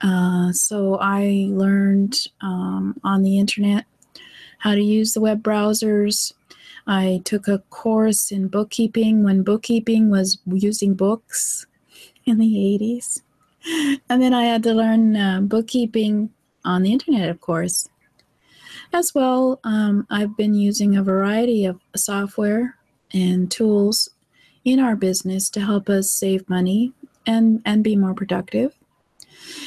Uh, 0.00 0.52
so 0.52 0.98
I 1.00 1.48
learned 1.48 2.28
um, 2.42 3.00
on 3.02 3.24
the 3.24 3.40
internet 3.40 3.86
how 4.58 4.76
to 4.76 4.80
use 4.80 5.14
the 5.14 5.20
web 5.20 5.42
browsers. 5.42 6.32
I 6.90 7.22
took 7.24 7.46
a 7.46 7.60
course 7.70 8.32
in 8.32 8.48
bookkeeping 8.48 9.22
when 9.22 9.44
bookkeeping 9.44 10.10
was 10.10 10.38
using 10.44 10.94
books 10.94 11.64
in 12.26 12.38
the 12.38 12.52
80s. 12.80 13.22
And 14.08 14.20
then 14.20 14.34
I 14.34 14.42
had 14.46 14.64
to 14.64 14.74
learn 14.74 15.16
uh, 15.16 15.40
bookkeeping 15.42 16.30
on 16.64 16.82
the 16.82 16.92
internet, 16.92 17.28
of 17.28 17.40
course. 17.40 17.88
As 18.92 19.14
well, 19.14 19.60
um, 19.62 20.04
I've 20.10 20.36
been 20.36 20.54
using 20.54 20.96
a 20.96 21.02
variety 21.04 21.64
of 21.64 21.78
software 21.94 22.74
and 23.14 23.48
tools 23.48 24.08
in 24.64 24.80
our 24.80 24.96
business 24.96 25.48
to 25.50 25.60
help 25.60 25.88
us 25.88 26.10
save 26.10 26.50
money 26.50 26.92
and, 27.24 27.62
and 27.64 27.84
be 27.84 27.94
more 27.94 28.14
productive. 28.14 28.74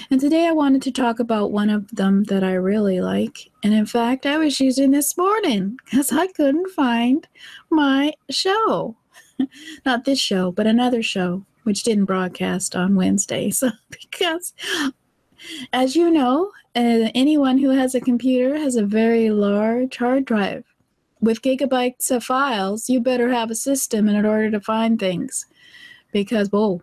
And 0.10 0.20
today 0.20 0.48
I 0.48 0.52
wanted 0.52 0.82
to 0.84 0.92
talk 0.92 1.20
about 1.20 1.52
one 1.52 1.70
of 1.70 1.90
them 1.96 2.26
that 2.26 2.44
I 2.44 2.54
really 2.54 3.02
like. 3.02 3.50
And 3.64 3.74
in 3.74 3.86
fact, 3.86 4.26
I 4.26 4.38
was 4.38 4.60
using 4.60 4.92
this 4.92 5.18
morning 5.18 5.78
because 5.86 6.12
I 6.12 6.28
couldn't 6.28 6.70
find 6.72 7.28
my 7.70 8.14
show. 8.30 8.96
Not 9.86 10.06
this 10.06 10.20
show, 10.20 10.52
but 10.52 10.68
another 10.68 11.02
show, 11.02 11.46
which 11.64 11.84
didn't 11.84 12.06
broadcast 12.06 12.76
on 12.76 12.96
Wednesday. 12.96 13.52
So, 13.64 13.70
because 13.90 14.54
as 15.72 15.96
you 15.96 16.10
know, 16.10 16.52
uh, 16.76 17.10
anyone 17.14 17.58
who 17.58 17.70
has 17.70 17.96
a 17.96 18.02
computer 18.02 18.58
has 18.58 18.76
a 18.76 18.86
very 18.86 19.30
large 19.30 19.98
hard 19.98 20.26
drive. 20.26 20.66
With 21.22 21.42
gigabytes 21.42 22.12
of 22.12 22.24
files, 22.24 22.90
you 22.90 23.00
better 23.00 23.30
have 23.30 23.50
a 23.50 23.56
system 23.56 24.10
in 24.10 24.26
order 24.26 24.52
to 24.52 24.60
find 24.60 25.00
things. 25.00 25.46
Because, 26.12 26.50
whoa, 26.50 26.82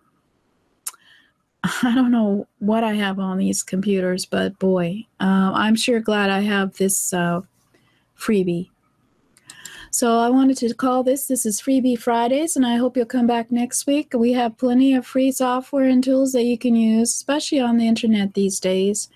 I 1.83 1.93
don't 1.93 2.11
know 2.11 2.47
what 2.59 2.83
I 2.83 2.93
have 2.93 3.19
on 3.19 3.37
these 3.37 3.63
computers, 3.63 4.25
but 4.25 4.57
boy, 4.57 5.05
uh, 5.19 5.51
I'm 5.53 5.75
sure 5.75 5.99
glad 5.99 6.29
I 6.29 6.41
have 6.41 6.77
this 6.77 7.13
uh, 7.13 7.41
freebie. 8.17 8.69
So 9.93 10.19
I 10.19 10.29
wanted 10.29 10.57
to 10.59 10.73
call 10.73 11.03
this. 11.03 11.27
This 11.27 11.45
is 11.45 11.61
Freebie 11.61 11.99
Fridays, 11.99 12.55
and 12.55 12.65
I 12.65 12.77
hope 12.77 12.95
you'll 12.95 13.05
come 13.05 13.27
back 13.27 13.51
next 13.51 13.85
week. 13.85 14.13
We 14.15 14.31
have 14.31 14.57
plenty 14.57 14.93
of 14.93 15.05
free 15.05 15.33
software 15.33 15.83
and 15.83 16.01
tools 16.01 16.31
that 16.31 16.45
you 16.45 16.57
can 16.57 16.75
use, 16.75 17.09
especially 17.09 17.59
on 17.59 17.77
the 17.77 17.87
internet 17.89 18.33
these 18.33 18.59
days, 18.61 19.09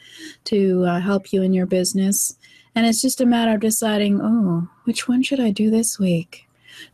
to 0.43 0.84
uh, 0.84 0.99
help 0.99 1.31
you 1.31 1.41
in 1.41 1.53
your 1.53 1.65
business. 1.65 2.38
And 2.75 2.86
it's 2.86 3.01
just 3.01 3.21
a 3.21 3.25
matter 3.25 3.53
of 3.53 3.62
deciding, 3.62 4.19
oh, 4.21 4.67
which 4.84 5.08
one 5.08 5.23
should 5.23 5.39
I 5.39 5.49
do 5.49 5.71
this 5.71 5.97
week? 5.97 6.45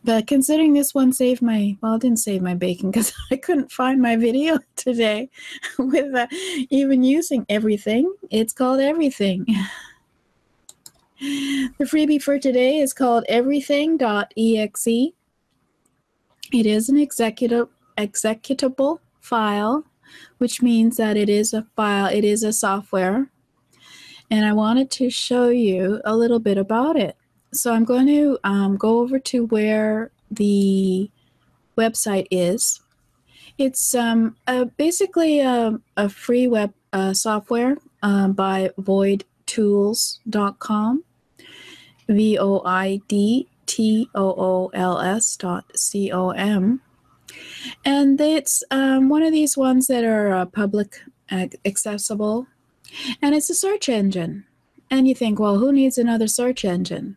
But 0.04 0.26
considering 0.26 0.72
this 0.72 0.94
one 0.94 1.12
saved 1.12 1.42
my, 1.42 1.76
well, 1.80 1.94
it 1.94 2.02
didn't 2.02 2.18
save 2.18 2.42
my 2.42 2.54
bacon 2.54 2.90
because 2.90 3.12
I 3.30 3.36
couldn't 3.36 3.72
find 3.72 4.00
my 4.00 4.16
video 4.16 4.58
today 4.76 5.30
with 5.78 6.14
uh, 6.14 6.26
even 6.70 7.02
using 7.02 7.46
everything. 7.48 8.12
It's 8.30 8.52
called 8.52 8.80
Everything. 8.80 9.46
The 11.78 11.84
freebie 11.84 12.20
for 12.20 12.36
today 12.40 12.78
is 12.78 12.92
called 12.92 13.24
everything.exe. 13.28 14.86
It 16.52 16.66
is 16.66 16.88
an 16.88 16.98
executive, 16.98 17.68
executable 17.96 18.98
file, 19.20 19.84
which 20.38 20.60
means 20.62 20.96
that 20.96 21.16
it 21.16 21.28
is 21.28 21.54
a 21.54 21.64
file, 21.76 22.06
it 22.06 22.24
is 22.24 22.42
a 22.42 22.52
software. 22.52 23.30
And 24.32 24.44
I 24.44 24.52
wanted 24.52 24.90
to 24.92 25.10
show 25.10 25.48
you 25.48 26.00
a 26.04 26.16
little 26.16 26.40
bit 26.40 26.58
about 26.58 26.96
it. 26.96 27.16
So 27.52 27.72
I'm 27.72 27.84
going 27.84 28.06
to 28.06 28.38
um, 28.44 28.78
go 28.78 29.00
over 29.00 29.18
to 29.18 29.44
where 29.46 30.10
the 30.30 31.10
website 31.76 32.28
is. 32.30 32.80
It's 33.58 33.94
um, 33.94 34.36
basically 34.78 35.40
a, 35.40 35.78
a, 35.96 36.08
free 36.08 36.46
web 36.48 36.72
uh, 36.94 37.12
software 37.12 37.76
uh, 38.02 38.28
by 38.28 38.70
voidtools.com, 38.80 41.04
V 42.08 42.38
O 42.38 42.62
I 42.64 43.02
D 43.06 43.48
T 43.66 44.08
O 44.14 44.34
O 44.38 44.70
L 44.72 44.98
S 44.98 45.36
dot 45.36 45.78
C 45.78 46.10
O 46.10 46.30
M. 46.30 46.80
And 47.84 48.18
it's 48.20 48.64
um, 48.70 49.10
one 49.10 49.22
of 49.22 49.32
these 49.32 49.56
ones 49.56 49.86
that 49.88 50.04
are 50.04 50.32
uh, 50.32 50.46
public 50.46 51.02
accessible, 51.30 52.46
and 53.20 53.34
it's 53.34 53.50
a 53.50 53.54
search 53.54 53.88
engine. 53.88 54.44
And 54.90 55.08
you 55.08 55.14
think, 55.14 55.38
well, 55.38 55.58
who 55.58 55.72
needs 55.72 55.98
another 55.98 56.28
search 56.28 56.64
engine? 56.64 57.16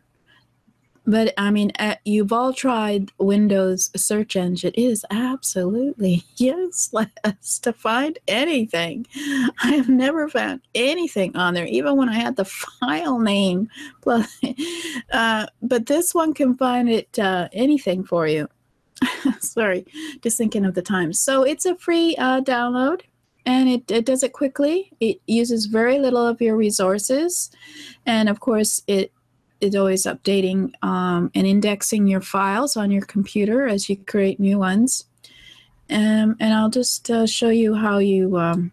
But 1.06 1.32
I 1.38 1.50
mean, 1.50 1.72
uh, 1.78 1.96
you've 2.04 2.32
all 2.32 2.52
tried 2.52 3.12
Windows 3.18 3.90
search 3.94 4.34
engine. 4.34 4.72
It 4.74 4.80
is 4.80 5.04
absolutely 5.10 6.24
useless 6.36 7.58
to 7.62 7.72
find 7.72 8.18
anything. 8.26 9.06
I 9.62 9.74
have 9.74 9.88
never 9.88 10.28
found 10.28 10.62
anything 10.74 11.36
on 11.36 11.54
there, 11.54 11.66
even 11.66 11.96
when 11.96 12.08
I 12.08 12.14
had 12.14 12.36
the 12.36 12.44
file 12.80 13.18
name. 13.18 13.68
Uh, 15.12 15.46
but 15.62 15.86
this 15.86 16.14
one 16.14 16.34
can 16.34 16.54
find 16.54 16.88
it 16.88 17.18
uh, 17.18 17.48
anything 17.52 18.04
for 18.04 18.26
you. 18.26 18.48
Sorry, 19.40 19.86
just 20.22 20.36
thinking 20.36 20.64
of 20.64 20.74
the 20.74 20.82
time. 20.82 21.12
So 21.12 21.42
it's 21.42 21.64
a 21.64 21.76
free 21.76 22.16
uh, 22.16 22.40
download 22.40 23.02
and 23.46 23.68
it, 23.68 23.90
it 23.90 24.04
does 24.04 24.22
it 24.22 24.32
quickly. 24.32 24.92
It 25.00 25.20
uses 25.26 25.66
very 25.66 25.98
little 25.98 26.26
of 26.26 26.40
your 26.40 26.56
resources. 26.56 27.50
And 28.04 28.28
of 28.28 28.40
course, 28.40 28.82
it 28.88 29.12
is 29.60 29.74
always 29.74 30.04
updating 30.04 30.72
um, 30.82 31.30
and 31.34 31.46
indexing 31.46 32.06
your 32.06 32.20
files 32.20 32.76
on 32.76 32.90
your 32.90 33.04
computer 33.04 33.66
as 33.66 33.88
you 33.88 33.96
create 33.96 34.38
new 34.38 34.58
ones. 34.58 35.06
Um, 35.88 36.36
and 36.40 36.52
I'll 36.52 36.70
just 36.70 37.10
uh, 37.10 37.26
show 37.26 37.48
you 37.48 37.74
how 37.74 37.98
you 37.98 38.36
um, 38.38 38.72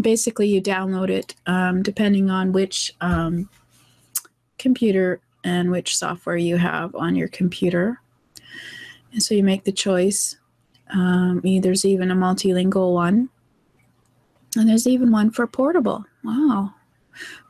basically 0.00 0.48
you 0.48 0.60
download 0.60 1.08
it 1.08 1.34
um, 1.46 1.82
depending 1.82 2.30
on 2.30 2.52
which 2.52 2.94
um, 3.00 3.48
computer 4.58 5.20
and 5.42 5.70
which 5.70 5.96
software 5.96 6.36
you 6.36 6.56
have 6.56 6.94
on 6.94 7.14
your 7.14 7.28
computer. 7.28 8.00
And 9.12 9.22
so 9.22 9.34
you 9.34 9.42
make 9.42 9.64
the 9.64 9.72
choice. 9.72 10.36
Um, 10.92 11.40
there's 11.42 11.84
even 11.84 12.10
a 12.10 12.16
multilingual 12.16 12.92
one. 12.92 13.30
And 14.56 14.68
there's 14.68 14.86
even 14.86 15.10
one 15.10 15.30
for 15.30 15.46
portable. 15.46 16.04
Wow. 16.24 16.74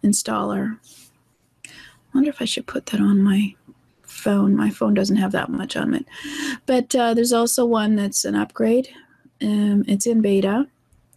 Installer 0.05 0.79
wonder 2.17 2.31
if 2.31 2.43
I 2.43 2.47
should 2.47 2.67
put 2.67 2.87
that 2.87 3.01
on 3.01 3.23
my 3.23 3.55
phone. 4.03 4.57
My 4.57 4.71
phone 4.71 4.95
doesn't 4.95 5.17
have 5.17 5.33
that 5.33 5.51
much 5.51 5.77
on 5.77 5.95
it. 5.95 6.07
But 6.65 6.95
uh, 6.95 7.15
there's 7.15 7.33
also 7.33 7.65
one 7.65 7.95
that's 7.97 8.25
an 8.25 8.35
upgrade. 8.35 8.89
Um, 9.43 9.85
it's 9.87 10.07
in 10.07 10.23
beta. 10.23 10.67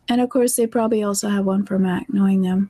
And 0.10 0.22
of 0.22 0.30
course, 0.30 0.56
they 0.56 0.68
probably 0.68 1.04
also 1.04 1.30
have 1.30 1.46
one 1.46 1.66
for 1.66 1.80
Mac, 1.80 2.12
knowing 2.12 2.42
them. 2.42 2.70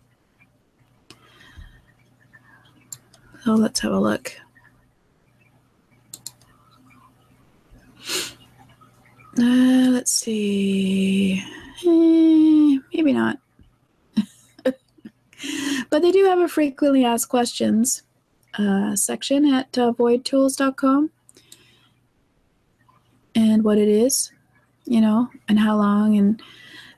So 3.44 3.54
let's 3.56 3.80
have 3.80 3.94
a 3.94 4.00
look. 4.00 4.34
Uh, 9.40 9.90
let's 9.92 10.12
see. 10.12 11.42
Eh, 11.86 12.78
maybe 12.94 13.14
not. 13.14 13.40
but 15.90 16.02
they 16.02 16.12
do 16.12 16.26
have 16.26 16.40
a 16.40 16.48
frequently 16.50 17.06
asked 17.06 17.30
questions 17.30 18.04
uh, 18.58 18.96
section 18.96 19.46
at 19.46 19.78
uh, 19.78 19.94
voidtools.com 19.94 21.12
and 23.36 23.64
what 23.64 23.78
it 23.78 23.88
is, 23.88 24.32
you 24.86 25.02
know, 25.02 25.30
and 25.48 25.60
how 25.60 25.78
long, 25.78 26.18
and 26.18 26.42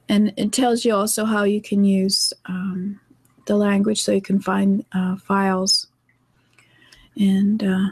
and 0.09 0.33
it 0.37 0.51
tells 0.51 0.83
you 0.83 0.93
also 0.93 1.25
how 1.25 1.43
you 1.43 1.61
can 1.61 1.83
use 1.83 2.33
um, 2.45 2.99
the 3.45 3.55
language 3.55 4.01
so 4.01 4.11
you 4.11 4.21
can 4.21 4.39
find 4.39 4.85
uh, 4.93 5.15
files 5.15 5.87
and 7.17 7.63
uh, 7.63 7.87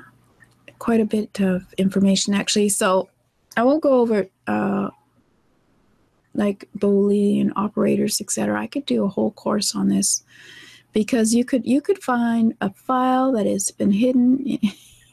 quite 0.80 1.00
a 1.00 1.06
bit 1.06 1.39
of 1.39 1.74
information 1.78 2.34
actually. 2.34 2.69
So 2.69 3.10
I 3.56 3.63
won't 3.63 3.84
go 3.84 4.00
over 4.02 4.28
uh, 4.48 4.89
like 6.34 6.69
Boolean 6.78 7.52
operators, 7.56 8.22
etc. 8.22 8.60
I 8.60 8.67
could 8.67 8.86
do 8.86 9.04
a 9.04 9.10
whole 9.10 9.32
course 9.32 9.76
on 9.76 9.89
this 9.89 10.24
because 10.93 11.34
you 11.34 11.45
could 11.45 11.65
you 11.65 11.82
could 11.82 12.02
find 12.02 12.56
a 12.62 12.71
file 12.73 13.32
that 13.34 13.45
has 13.45 13.71
been 13.71 13.91
hidden 13.91 14.60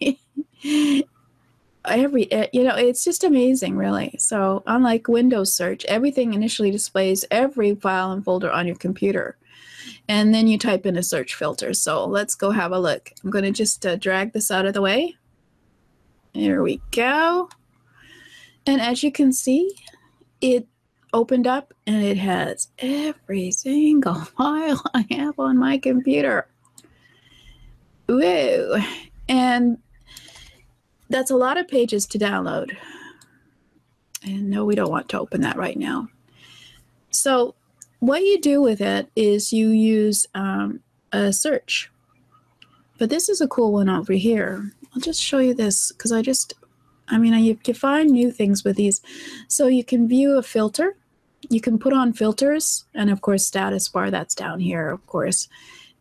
every 1.85 2.31
eh, 2.33 2.49
you 2.53 2.65
know 2.65 2.75
it's 2.75 3.05
just 3.05 3.25
amazing 3.25 3.77
really. 3.77 4.15
So 4.19 4.63
unlike 4.67 5.09
windows 5.09 5.53
search 5.53 5.85
everything 5.87 6.35
initially 6.35 6.71
displays 6.71 7.25
every 7.31 7.75
file 7.75 8.13
and 8.13 8.25
folder 8.25 8.51
on 8.51 8.67
your 8.67 8.77
computer 8.77 9.37
and 10.09 10.35
then 10.35 10.47
you 10.47 10.59
type 10.59 10.87
in 10.87 10.97
a 10.97 11.03
search 11.03 11.35
filter. 11.35 11.73
So 11.75 12.07
let's 12.07 12.35
go 12.35 12.51
have 12.51 12.73
a 12.73 12.79
look. 12.79 13.13
I'm 13.23 13.31
going 13.31 13.45
to 13.45 13.51
just 13.51 13.85
uh, 13.85 13.97
drag 13.97 14.33
this 14.33 14.51
out 14.51 14.67
of 14.67 14.75
the 14.75 14.83
way. 14.83 15.17
There 16.35 16.63
we 16.63 16.81
go. 16.91 17.49
And 18.67 18.81
as 18.81 19.03
you 19.03 19.11
can 19.11 19.33
see 19.33 19.77
it 20.41 20.67
opened 21.17 21.47
up 21.47 21.73
and 21.87 22.05
it 22.05 22.19
has 22.19 22.69
every 22.79 23.51
single 23.51 24.15
file 24.37 24.83
I 24.93 25.07
have 25.11 25.39
on 25.39 25.57
my 25.57 25.79
computer. 25.79 26.47
Woo! 28.07 28.77
And 29.29 29.79
that's 31.09 31.31
a 31.31 31.37
lot 31.37 31.57
of 31.57 31.69
pages 31.69 32.07
to 32.07 32.19
download. 32.19 32.77
And 34.23 34.51
no, 34.51 34.65
we 34.65 34.75
don't 34.75 34.91
want 34.91 35.09
to 35.11 35.21
open 35.21 35.41
that 35.41 35.57
right 35.57 35.79
now. 35.79 36.09
So, 37.11 37.55
what 38.01 38.23
you 38.23 38.39
do 38.39 38.61
with 38.61 38.83
it 38.83 39.11
is 39.17 39.53
you 39.53 39.71
use 39.71 40.27
um, 40.35 40.81
a 41.13 41.33
search. 41.33 41.91
But 42.99 43.09
this 43.09 43.29
is 43.29 43.41
a 43.41 43.49
cool 43.49 43.73
one 43.73 43.89
over 43.89 44.13
here. 44.13 44.71
I'll 44.95 45.01
just 45.01 45.23
show 45.23 45.39
you 45.39 45.55
this 45.55 45.93
because 45.93 46.13
I 46.13 46.21
just, 46.21 46.55
I 47.09 47.19
mean, 47.19 47.33
you 47.43 47.57
can 47.57 47.75
find 47.75 48.11
new 48.11 48.31
things 48.31 48.65
with 48.65 48.77
these. 48.77 49.01
So 49.49 49.67
you 49.67 49.83
can 49.83 50.09
view 50.09 50.37
a 50.37 50.43
filter 50.43 50.97
you 51.51 51.61
can 51.61 51.79
put 51.79 51.93
on 51.93 52.13
filters 52.13 52.85
and 52.95 53.11
of 53.11 53.21
course 53.21 53.47
status 53.47 53.89
bar 53.89 54.11
that's 54.11 54.35
down 54.35 54.61
here 54.61 54.91
of 54.91 55.07
course. 55.07 55.49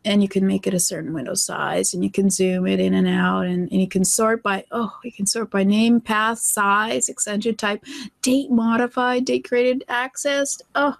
And 0.03 0.21
you 0.21 0.29
can 0.29 0.45
make 0.45 0.67
it 0.67 0.73
a 0.75 0.79
certain 0.79 1.13
window 1.13 1.33
size 1.33 1.95
and 1.95 2.03
you 2.03 2.11
can 2.11 2.29
zoom 2.29 2.67
it 2.67 2.79
in 2.79 2.93
and 2.93 3.07
out 3.07 3.47
and, 3.47 3.71
and 3.71 3.81
you 3.81 3.87
can 3.87 4.05
sort 4.05 4.43
by 4.43 4.63
oh 4.71 4.91
you 5.03 5.11
can 5.11 5.25
sort 5.25 5.49
by 5.49 5.63
name 5.63 5.99
path 5.99 6.37
size 6.37 7.09
extension 7.09 7.55
type 7.55 7.83
date 8.21 8.51
modified 8.51 9.25
date 9.25 9.47
created 9.47 9.83
accessed 9.89 10.61
oh 10.75 10.95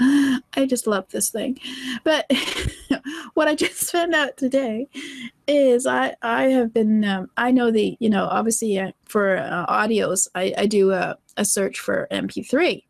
I 0.00 0.66
just 0.66 0.86
love 0.86 1.08
this 1.10 1.30
thing. 1.30 1.58
But 2.02 2.30
what 3.34 3.48
I 3.48 3.54
just 3.54 3.92
found 3.92 4.14
out 4.14 4.36
today 4.36 4.88
is 5.46 5.86
I 5.86 6.14
I 6.22 6.44
have 6.44 6.72
been 6.72 7.04
um, 7.04 7.30
I 7.36 7.50
know 7.50 7.70
the 7.70 7.96
you 8.00 8.10
know 8.10 8.24
obviously 8.24 8.78
uh, 8.78 8.92
for 9.04 9.36
uh, 9.36 9.66
audios 9.66 10.28
I, 10.34 10.54
I 10.56 10.66
do 10.66 10.92
a, 10.92 11.16
a 11.36 11.44
search 11.44 11.80
for 11.80 12.08
MP3 12.10 12.83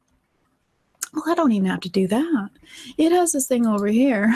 well, 1.14 1.24
I 1.28 1.34
don't 1.34 1.52
even 1.52 1.68
have 1.68 1.80
to 1.80 1.88
do 1.88 2.06
that. 2.08 2.50
It 2.98 3.12
has 3.12 3.32
this 3.32 3.46
thing 3.46 3.66
over 3.66 3.86
here, 3.86 4.34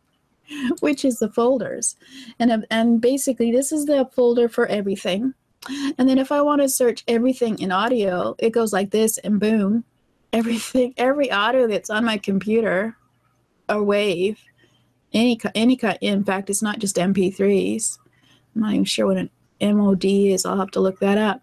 which 0.80 1.04
is 1.04 1.18
the 1.18 1.30
folders. 1.30 1.96
And, 2.38 2.66
and 2.70 3.00
basically, 3.00 3.52
this 3.52 3.72
is 3.72 3.86
the 3.86 4.08
folder 4.12 4.48
for 4.48 4.66
everything. 4.66 5.34
And 5.96 6.08
then 6.08 6.18
if 6.18 6.32
I 6.32 6.42
want 6.42 6.60
to 6.60 6.68
search 6.68 7.04
everything 7.06 7.58
in 7.60 7.70
audio, 7.70 8.34
it 8.38 8.50
goes 8.50 8.72
like 8.72 8.90
this 8.90 9.18
and 9.18 9.38
boom. 9.38 9.84
Everything, 10.34 10.94
every 10.96 11.30
audio 11.30 11.66
that's 11.66 11.90
on 11.90 12.06
my 12.06 12.16
computer 12.16 12.96
or 13.68 13.82
wave, 13.82 14.42
any 15.12 15.38
any 15.54 15.76
kind. 15.76 15.98
In 16.00 16.24
fact, 16.24 16.48
it's 16.48 16.62
not 16.62 16.78
just 16.78 16.96
MP3s. 16.96 17.98
I'm 18.54 18.62
not 18.62 18.72
even 18.72 18.86
sure 18.86 19.08
what 19.08 19.18
an 19.18 19.28
MOD 19.60 20.06
is. 20.06 20.46
I'll 20.46 20.56
have 20.56 20.70
to 20.70 20.80
look 20.80 21.00
that 21.00 21.18
up. 21.18 21.42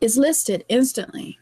Is 0.00 0.18
listed 0.18 0.64
instantly 0.68 1.38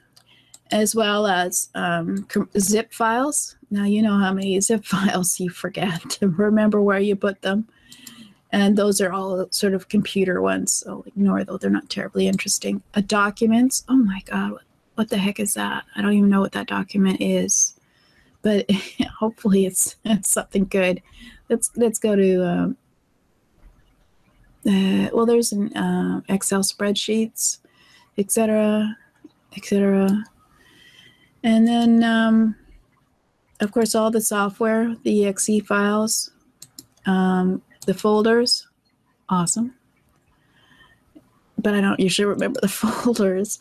as 0.70 0.94
well 0.94 1.26
as 1.26 1.68
um, 1.74 2.26
zip 2.58 2.92
files. 2.92 3.56
Now, 3.70 3.84
you 3.84 4.02
know 4.02 4.18
how 4.18 4.32
many 4.32 4.60
zip 4.62 4.84
files 4.84 5.38
you 5.40 5.50
forget 5.50 6.08
to 6.10 6.28
remember 6.28 6.80
where 6.80 7.00
you 7.00 7.16
put 7.16 7.42
them. 7.42 7.68
And 8.52 8.76
those 8.76 9.00
are 9.00 9.12
all 9.12 9.48
sort 9.50 9.74
of 9.74 9.88
computer 9.88 10.40
ones, 10.40 10.72
so 10.72 11.02
ignore 11.08 11.42
those. 11.42 11.58
They're 11.58 11.70
not 11.70 11.90
terribly 11.90 12.28
interesting. 12.28 12.82
A 12.94 13.02
document. 13.02 13.82
Oh 13.88 13.96
my 13.96 14.22
God, 14.26 14.52
what, 14.52 14.62
what 14.94 15.08
the 15.10 15.18
heck 15.18 15.40
is 15.40 15.54
that? 15.54 15.84
I 15.96 16.02
don't 16.02 16.12
even 16.12 16.30
know 16.30 16.40
what 16.40 16.52
that 16.52 16.68
document 16.68 17.20
is, 17.20 17.74
but 18.42 18.70
hopefully 19.18 19.66
it's, 19.66 19.96
it's 20.04 20.30
something 20.30 20.66
good. 20.66 21.02
Let's 21.48 21.72
let's 21.76 21.98
go 21.98 22.14
to. 22.14 22.48
Um, 22.48 22.76
uh, 24.66 25.10
well, 25.12 25.26
there's 25.26 25.52
an 25.52 25.76
uh, 25.76 26.20
Excel 26.28 26.62
spreadsheets, 26.62 27.58
etc., 28.16 28.96
etc. 29.56 30.24
And 31.44 31.68
then, 31.68 32.02
um, 32.02 32.56
of 33.60 33.70
course, 33.70 33.94
all 33.94 34.10
the 34.10 34.22
software, 34.22 34.96
the 35.04 35.26
exe 35.26 35.60
files, 35.66 36.30
um, 37.04 37.60
the 37.86 37.92
folders, 37.92 38.66
awesome. 39.28 39.74
But 41.58 41.74
I 41.74 41.82
don't 41.82 42.00
usually 42.00 42.24
remember 42.24 42.60
the 42.60 42.68
folders. 42.82 43.58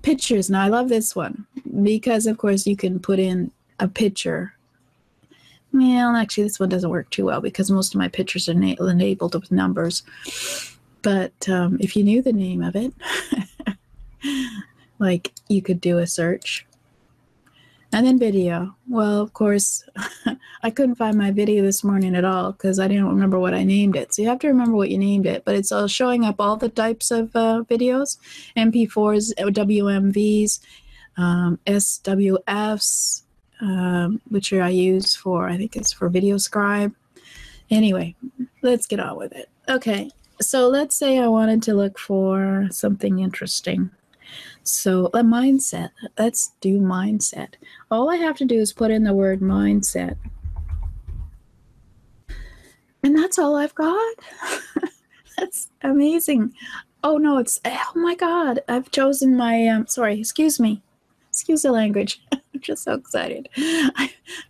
Pictures. 0.00 0.48
Now, 0.48 0.62
I 0.62 0.68
love 0.68 0.88
this 0.88 1.14
one 1.14 1.46
because, 1.84 2.26
of 2.26 2.38
course, 2.38 2.66
you 2.66 2.76
can 2.76 2.98
put 2.98 3.18
in 3.18 3.52
a 3.78 3.88
picture. 3.88 4.54
Well, 5.74 6.16
actually, 6.16 6.44
this 6.44 6.58
one 6.58 6.70
doesn't 6.70 6.90
work 6.90 7.10
too 7.10 7.26
well 7.26 7.42
because 7.42 7.70
most 7.70 7.94
of 7.94 7.98
my 7.98 8.08
pictures 8.08 8.48
are 8.48 8.54
na- 8.54 8.74
enabled 8.80 9.34
with 9.34 9.52
numbers. 9.52 10.02
But 11.02 11.48
um, 11.48 11.76
if 11.78 11.94
you 11.94 12.04
knew 12.04 12.22
the 12.22 12.32
name 12.32 12.62
of 12.62 12.74
it, 12.74 12.94
like 14.98 15.32
you 15.48 15.60
could 15.60 15.80
do 15.80 15.98
a 15.98 16.06
search 16.06 16.66
And 17.94 18.06
then 18.06 18.18
video. 18.18 18.74
Well, 18.88 19.20
of 19.20 19.34
course, 19.34 19.84
I 20.62 20.70
couldn't 20.70 20.94
find 20.94 21.16
my 21.16 21.30
video 21.30 21.62
this 21.62 21.84
morning 21.84 22.16
at 22.16 22.24
all 22.24 22.52
because 22.52 22.78
I 22.78 22.88
didn't 22.88 23.08
remember 23.08 23.38
what 23.38 23.52
I 23.52 23.64
named 23.64 23.96
it. 23.96 24.14
So 24.14 24.22
you 24.22 24.28
have 24.28 24.38
to 24.40 24.48
remember 24.48 24.76
what 24.76 24.90
you 24.90 24.96
named 24.96 25.26
it. 25.26 25.44
But 25.44 25.56
it's 25.56 25.70
all 25.70 25.86
showing 25.88 26.24
up 26.24 26.36
all 26.38 26.56
the 26.56 26.70
types 26.70 27.10
of 27.10 27.36
uh, 27.36 27.64
videos 27.68 28.16
MP4s, 28.56 29.34
WMVs, 29.36 30.60
um, 31.18 31.58
SWFs, 31.66 33.22
um, 33.60 34.22
which 34.28 34.52
I 34.54 34.70
use 34.70 35.14
for, 35.14 35.48
I 35.48 35.58
think 35.58 35.76
it's 35.76 35.92
for 35.92 36.08
VideoScribe. 36.08 36.94
Anyway, 37.70 38.16
let's 38.62 38.86
get 38.86 39.00
on 39.00 39.16
with 39.16 39.32
it. 39.32 39.50
Okay, 39.68 40.10
so 40.40 40.68
let's 40.68 40.96
say 40.96 41.18
I 41.18 41.28
wanted 41.28 41.62
to 41.64 41.74
look 41.74 41.98
for 41.98 42.68
something 42.70 43.18
interesting. 43.18 43.90
So 44.64 45.06
a 45.06 45.22
mindset, 45.22 45.90
let's 46.18 46.52
do 46.60 46.80
mindset. 46.80 47.54
All 47.90 48.10
I 48.10 48.16
have 48.16 48.36
to 48.38 48.44
do 48.44 48.58
is 48.58 48.72
put 48.72 48.90
in 48.90 49.04
the 49.04 49.12
word 49.12 49.40
mindset. 49.40 50.16
And 53.02 53.16
that's 53.16 53.38
all 53.38 53.56
I've 53.56 53.74
got. 53.74 54.14
that's 55.36 55.70
amazing. 55.82 56.54
Oh 57.02 57.18
no, 57.18 57.38
it's, 57.38 57.60
oh 57.64 57.92
my 57.96 58.14
God, 58.14 58.60
I've 58.68 58.90
chosen 58.92 59.36
my, 59.36 59.66
um, 59.66 59.88
sorry, 59.88 60.20
excuse 60.20 60.60
me. 60.60 60.82
Excuse 61.28 61.62
the 61.62 61.72
language. 61.72 62.22
I'm 62.32 62.60
just 62.60 62.84
so 62.84 62.92
excited. 62.92 63.48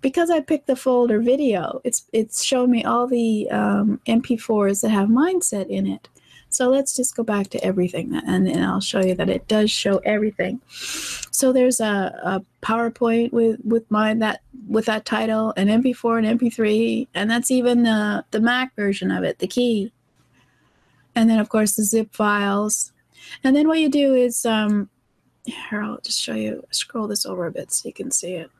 because 0.03 0.31
I 0.31 0.41
picked 0.41 0.67
the 0.67 0.77
folder 0.77 1.21
video, 1.21 1.81
it's 1.85 2.07
it's 2.13 2.43
shown 2.43 2.71
me 2.73 2.85
all 2.85 3.07
the 3.07 3.49
um, 3.51 4.01
MP4s 4.07 4.83
that 4.83 4.91
have 4.91 5.09
mindset 5.09 5.69
in 5.69 5.87
it. 5.87 6.09
So 6.55 6.69
let's 6.69 6.95
just 6.95 7.17
go 7.17 7.23
back 7.23 7.49
to 7.49 7.65
everything 7.65 8.15
and, 8.15 8.49
and 8.49 8.65
I'll 8.65 8.81
show 8.81 9.01
you 9.01 9.15
that 9.15 9.29
it 9.29 9.49
does 9.49 9.71
show 9.71 9.99
everything. 9.99 10.61
So 10.69 11.53
there's 11.53 11.81
a, 11.81 12.19
a 12.25 12.45
PowerPoint 12.63 13.33
with, 13.33 13.61
with 13.65 13.91
mine 13.91 14.19
that 14.21 14.43
with 14.69 14.87
that 14.87 15.05
title, 15.05 15.53
an 15.57 15.69
MP4 15.69 16.25
and 16.25 16.41
MP3, 16.41 17.09
and 17.15 17.31
that's 17.31 17.51
even 17.51 17.83
the, 17.83 18.25
the 18.31 18.41
Mac 18.41 18.77
version 18.77 19.11
of 19.11 19.25
it, 19.25 19.39
the 19.39 19.47
key. 19.47 19.93
And 21.15 21.29
then 21.29 21.39
of 21.39 21.49
course 21.49 21.77
the 21.77 21.85
zip 21.85 22.15
files. 22.15 22.93
And 23.45 23.57
then 23.57 23.69
what 23.69 23.79
you 23.79 23.89
do 23.89 24.15
is 24.15 24.45
um, 24.47 24.89
here 25.45 25.83
I'll 25.83 26.01
just 26.01 26.21
show 26.21 26.35
you 26.35 26.65
scroll 26.71 27.09
this 27.09 27.27
over 27.27 27.47
a 27.47 27.53
bit 27.53 27.73
so 27.73 27.89
you 27.89 27.93
can 27.93 28.11
see 28.11 28.35
it. 28.35 28.51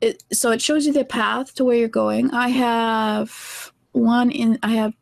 It 0.00 0.22
so 0.32 0.50
it 0.50 0.60
shows 0.60 0.86
you 0.86 0.92
the 0.92 1.04
path 1.04 1.54
to 1.54 1.64
where 1.64 1.76
you're 1.76 1.88
going. 1.88 2.30
I 2.32 2.48
have 2.48 3.72
one 3.92 4.30
in 4.30 4.58
I 4.62 4.72
have 4.72 4.94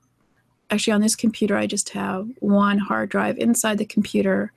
actually 0.73 0.95
on 0.95 1.03
this 1.03 1.15
computer, 1.15 1.57
I 1.57 1.67
just 1.67 1.91
have 1.91 2.29
one 2.41 2.79
hard 2.79 3.11
drive 3.11 3.37
inside 3.39 3.77
the 3.77 3.85
computer 3.85 4.53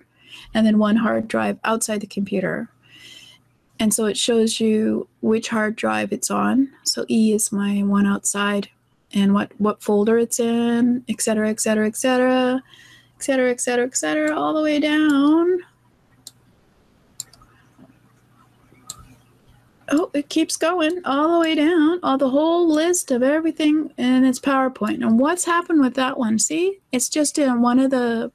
and 0.54 0.65
then 0.65 0.80
one 0.80 0.95
hard 0.95 1.28
drive 1.28 1.60
outside 1.65 1.99
the 1.99 2.08
computer. 2.08 2.69
And 3.80 3.93
so 3.93 4.06
it 4.06 4.17
shows 4.17 4.62
you 4.62 5.10
which 5.21 5.49
hard 5.49 5.75
drive 5.75 6.13
it's 6.13 6.32
on. 6.32 6.69
So 6.84 7.06
E 7.10 7.34
is 7.34 7.51
my 7.51 7.84
one 7.84 8.06
outside 8.06 8.69
and 9.13 9.34
what, 9.34 9.51
what 9.60 9.84
folder 9.84 10.17
it's 10.17 10.39
in, 10.39 11.04
et 11.10 11.21
cetera, 11.21 11.49
et 11.49 11.60
cetera, 11.60 11.86
et 11.86 11.97
cetera, 11.97 12.62
et 13.19 13.21
cetera, 13.21 13.51
et 13.86 13.95
cetera, 13.97 14.39
all 14.39 14.54
the 14.54 14.62
way 14.62 14.80
down 14.80 15.60
oh, 19.89 20.10
it 20.13 20.30
keeps 20.30 20.58
going 20.58 21.02
all 21.06 21.34
the 21.34 21.39
way 21.39 21.56
down, 21.56 22.00
all 22.04 22.17
the 22.17 22.30
whole 22.30 22.67
list 22.67 23.12
of 23.12 23.24
everything 23.24 23.91
in 23.98 24.24
its 24.24 24.39
PowerPoint. 24.39 25.06
And 25.06 25.19
what's 25.19 25.45
happened 25.45 25.82
with 25.82 25.93
that 25.95 26.17
one? 26.17 26.39
See, 26.39 26.80
it's 26.91 27.10
just 27.10 27.38
in 27.38 27.62
one 27.62 27.80
of 27.80 27.91
the 27.91 28.32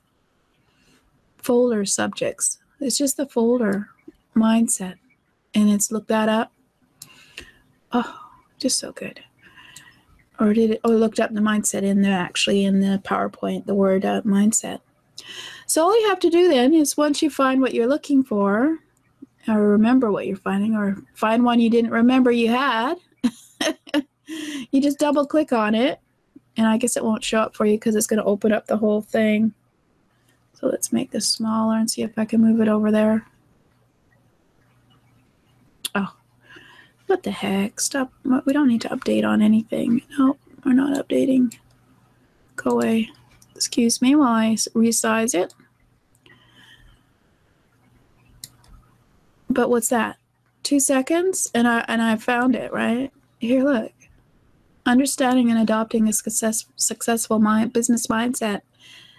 folder 1.39 1.85
subjects. 1.85 2.59
It's 2.81 2.99
just 2.99 3.17
the 3.17 3.27
folder 3.27 3.89
mindset. 4.37 4.95
And 5.55 5.69
it's 5.71 5.91
looked 5.91 6.09
that 6.09 6.29
up. 6.29 6.53
Oh, 7.93 8.21
just 8.59 8.79
so 8.79 8.93
good. 8.93 9.21
Or 10.39 10.55
did 10.55 10.71
it? 10.71 10.81
Oh, 10.85 10.91
looked 10.91 11.21
up 11.21 11.35
the 11.35 11.41
mindset 11.41 11.83
in 11.83 12.03
there 12.03 12.19
actually 12.19 12.65
in 12.65 12.81
the 12.81 13.03
PowerPoint, 13.05 13.67
the 13.67 13.75
word 13.75 14.05
uh, 14.05 14.23
mindset. 14.23 14.81
So 15.67 15.85
all 15.85 16.01
you 16.01 16.09
have 16.09 16.21
to 16.21 16.31
do 16.31 16.49
then 16.49 16.73
is 16.73 16.97
once 16.97 17.23
you 17.23 17.31
find 17.31 17.61
what 17.61 17.75
you're 17.75 17.87
looking 17.87 18.23
for, 18.23 18.79
or 19.48 19.68
remember 19.68 20.11
what 20.12 20.26
you're 20.26 20.37
finding 20.37 20.74
or 20.74 20.96
find 21.14 21.44
one 21.44 21.61
you 21.61 21.70
didn't 21.70 21.90
remember 21.90 22.31
you 22.31 22.48
had. 22.48 22.96
You 24.70 24.81
just 24.81 24.98
double 24.98 25.26
click 25.26 25.53
on 25.53 25.74
it 25.74 26.00
and 26.57 26.66
I 26.66 26.76
guess 26.76 26.96
it 26.96 27.05
won't 27.05 27.24
show 27.24 27.40
up 27.40 27.57
for 27.57 27.66
you 27.66 27.76
because 27.76 27.96
it's 27.96 28.07
going 28.07 28.18
to 28.18 28.24
open 28.24 28.53
up 28.53 28.66
the 28.66 28.76
whole 28.76 29.03
thing. 29.03 29.53
So 30.55 30.68
let's 30.68 30.92
make 30.92 31.11
this 31.11 31.26
smaller 31.26 31.76
and 31.76 31.90
see 31.90 32.03
if 32.03 32.18
I 32.18 32.24
can 32.24 32.40
move 32.40 32.61
it 32.61 32.68
over 32.68 32.92
there. 32.92 33.26
Oh 35.94 36.14
what 37.07 37.22
the 37.24 37.31
heck? 37.33 37.81
Stop 37.81 38.12
we 38.44 38.53
don't 38.53 38.68
need 38.68 38.83
to 38.83 38.88
update 38.90 39.24
on 39.24 39.42
anything. 39.42 40.03
No 40.18 40.37
we're 40.64 40.74
not 40.74 40.96
updating. 40.96 41.57
Go 42.57 42.72
away. 42.72 43.11
Excuse 43.57 44.00
me 44.00 44.14
while 44.14 44.29
I 44.29 44.55
resize 44.55 45.35
it 45.35 45.55
But 49.61 49.68
what's 49.68 49.90
that? 49.90 50.16
Two 50.62 50.81
seconds, 50.81 51.51
and 51.55 51.68
I 51.68 51.85
and 51.87 52.01
I 52.01 52.16
found 52.16 52.57
it 52.57 52.73
right 52.73 53.12
here. 53.40 53.62
Look, 53.62 53.92
understanding 54.87 55.51
and 55.51 55.61
adopting 55.61 56.09
a 56.09 56.14
success, 56.14 56.64
successful 56.77 57.38
mind, 57.40 57.75
business 57.75 58.07
mindset. 58.07 58.62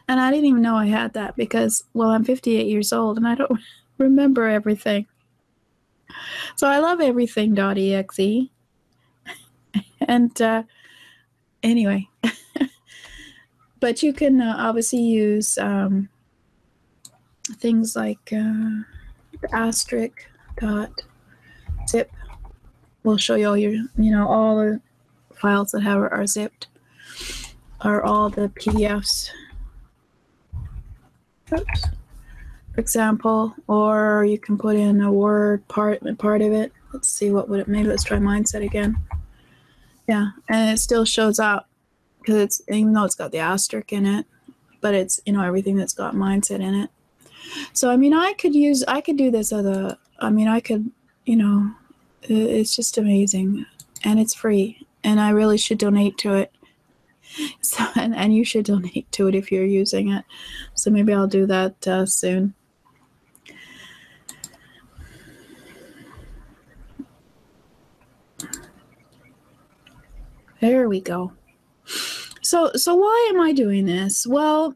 And 0.08 0.20
I 0.20 0.32
didn't 0.32 0.48
even 0.48 0.64
know 0.64 0.78
I 0.78 0.88
had 0.88 1.14
that 1.14 1.36
because, 1.36 1.84
well, 1.94 2.10
I'm 2.10 2.24
58 2.24 2.66
years 2.66 2.92
old 2.92 3.18
and 3.18 3.28
I 3.28 3.36
don't 3.36 3.60
remember 4.00 4.48
everything. 4.48 5.06
So 6.56 6.68
I 6.68 6.80
love 6.80 7.00
everything.exe. 7.00 8.50
and 10.08 10.42
uh, 10.42 10.64
anyway, 11.62 12.10
but 13.80 14.02
you 14.02 14.12
can 14.12 14.42
uh, 14.42 14.56
obviously 14.58 15.02
use 15.02 15.60
um, 15.60 16.10
things 17.60 17.96
like. 17.96 18.34
Uh, 18.34 18.86
asterisk 19.54 20.28
dot 20.62 20.92
zip 21.90 22.12
will 23.04 23.18
show 23.18 23.36
you 23.36 23.48
all 23.48 23.58
your, 23.58 23.72
you 23.98 24.12
know, 24.12 24.28
all 24.28 24.58
the 24.58 24.80
files 25.34 25.72
that 25.72 25.82
have 25.82 26.00
are 26.00 26.28
zipped 26.28 26.68
are 27.82 28.04
all 28.04 28.30
the 28.30 28.50
PDFs. 28.50 29.30
Oops. 31.54 31.86
For 32.74 32.80
example, 32.80 33.54
or 33.68 34.24
you 34.24 34.40
can 34.40 34.58
put 34.58 34.78
in 34.78 35.02
a 35.02 35.12
word 35.12 35.68
part 35.68 36.02
part 36.18 36.42
of 36.42 36.54
it. 36.54 36.72
Let's 36.94 37.10
see 37.10 37.32
what 37.32 37.50
would 37.50 37.60
it. 37.60 37.68
Maybe 37.68 37.90
let's 37.90 38.04
try 38.04 38.18
mindset 38.18 38.64
again. 38.64 38.96
Yeah, 40.08 40.28
and 40.48 40.74
it 40.74 40.78
still 40.80 41.04
shows 41.04 41.40
up 41.40 41.68
because 42.20 42.36
it's 42.36 42.62
even 42.70 42.94
though 42.94 43.04
it's 43.04 43.16
got 43.16 43.32
the 43.32 43.40
asterisk 43.40 43.92
in 43.92 44.06
it, 44.06 44.26
but 44.80 44.94
it's 44.94 45.20
you 45.26 45.34
know 45.34 45.44
everything 45.44 45.76
that's 45.76 45.94
got 45.94 46.16
mindset 46.16 46.62
in 46.62 46.74
it. 46.74 46.90
So 47.74 47.90
I 47.90 47.98
mean, 47.98 48.14
I 48.14 48.34
could 48.34 48.56
use, 48.56 48.84
I 48.88 49.02
could 49.02 49.18
do 49.18 49.32
this 49.32 49.52
as 49.52 49.66
a, 49.66 49.98
I 50.22 50.30
mean, 50.30 50.48
I 50.48 50.60
could, 50.60 50.92
you 51.26 51.36
know, 51.36 51.72
it's 52.22 52.76
just 52.76 52.98
amazing, 52.98 53.66
and 54.04 54.20
it's 54.20 54.36
free, 54.36 54.86
and 55.04 55.20
I 55.20 55.32
really 55.32 55.58
should 55.58 55.80
donate 55.80 56.18
to 56.20 56.36
it. 56.36 56.52
So 57.62 57.86
and, 57.96 58.14
and 58.14 58.36
you 58.36 58.44
should 58.44 58.66
donate 58.66 59.10
to 59.14 59.28
it 59.30 59.36
if 59.36 59.54
you're 59.54 59.64
using 59.64 60.12
it. 60.12 60.26
So 60.76 60.92
maybe 60.92 61.14
I'll 61.14 61.28
do 61.28 61.46
that 61.46 61.88
uh, 61.88 62.06
soon. 62.06 62.54
There 70.60 70.90
we 70.90 71.00
go. 71.00 71.32
So 72.42 72.72
so 72.74 72.96
why 72.96 73.30
am 73.32 73.40
I 73.40 73.54
doing 73.54 73.86
this? 73.86 74.28
Well, 74.28 74.76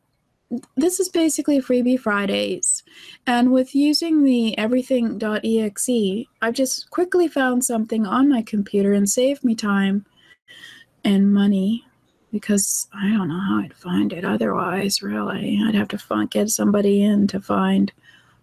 this 0.76 1.00
is 1.00 1.10
basically 1.10 1.60
Freebie 1.60 2.00
Fridays. 2.00 2.84
And 3.28 3.52
with 3.52 3.76
using 3.76 4.24
the 4.24 4.58
everything.exe, 4.58 6.28
I've 6.42 6.54
just 6.54 6.90
quickly 6.90 7.28
found 7.28 7.64
something 7.64 8.06
on 8.06 8.30
my 8.30 8.42
computer 8.42 8.94
and 8.94 9.10
saved 9.10 9.44
me 9.44 9.56
time 9.56 10.06
and 11.04 11.34
money 11.34 11.86
because 12.32 12.88
I 12.94 13.10
don't 13.10 13.30
know 13.30 13.40
how 13.40 13.60
I'd 13.60 13.74
find 13.74 14.12
it 14.12 14.26
otherwise, 14.26 15.02
really. 15.02 15.62
I'd 15.66 15.76
have 15.76 15.88
to 15.90 16.28
get 16.30 16.50
somebody 16.50 17.02
in 17.02 17.28
to 17.28 17.40
find 17.40 17.92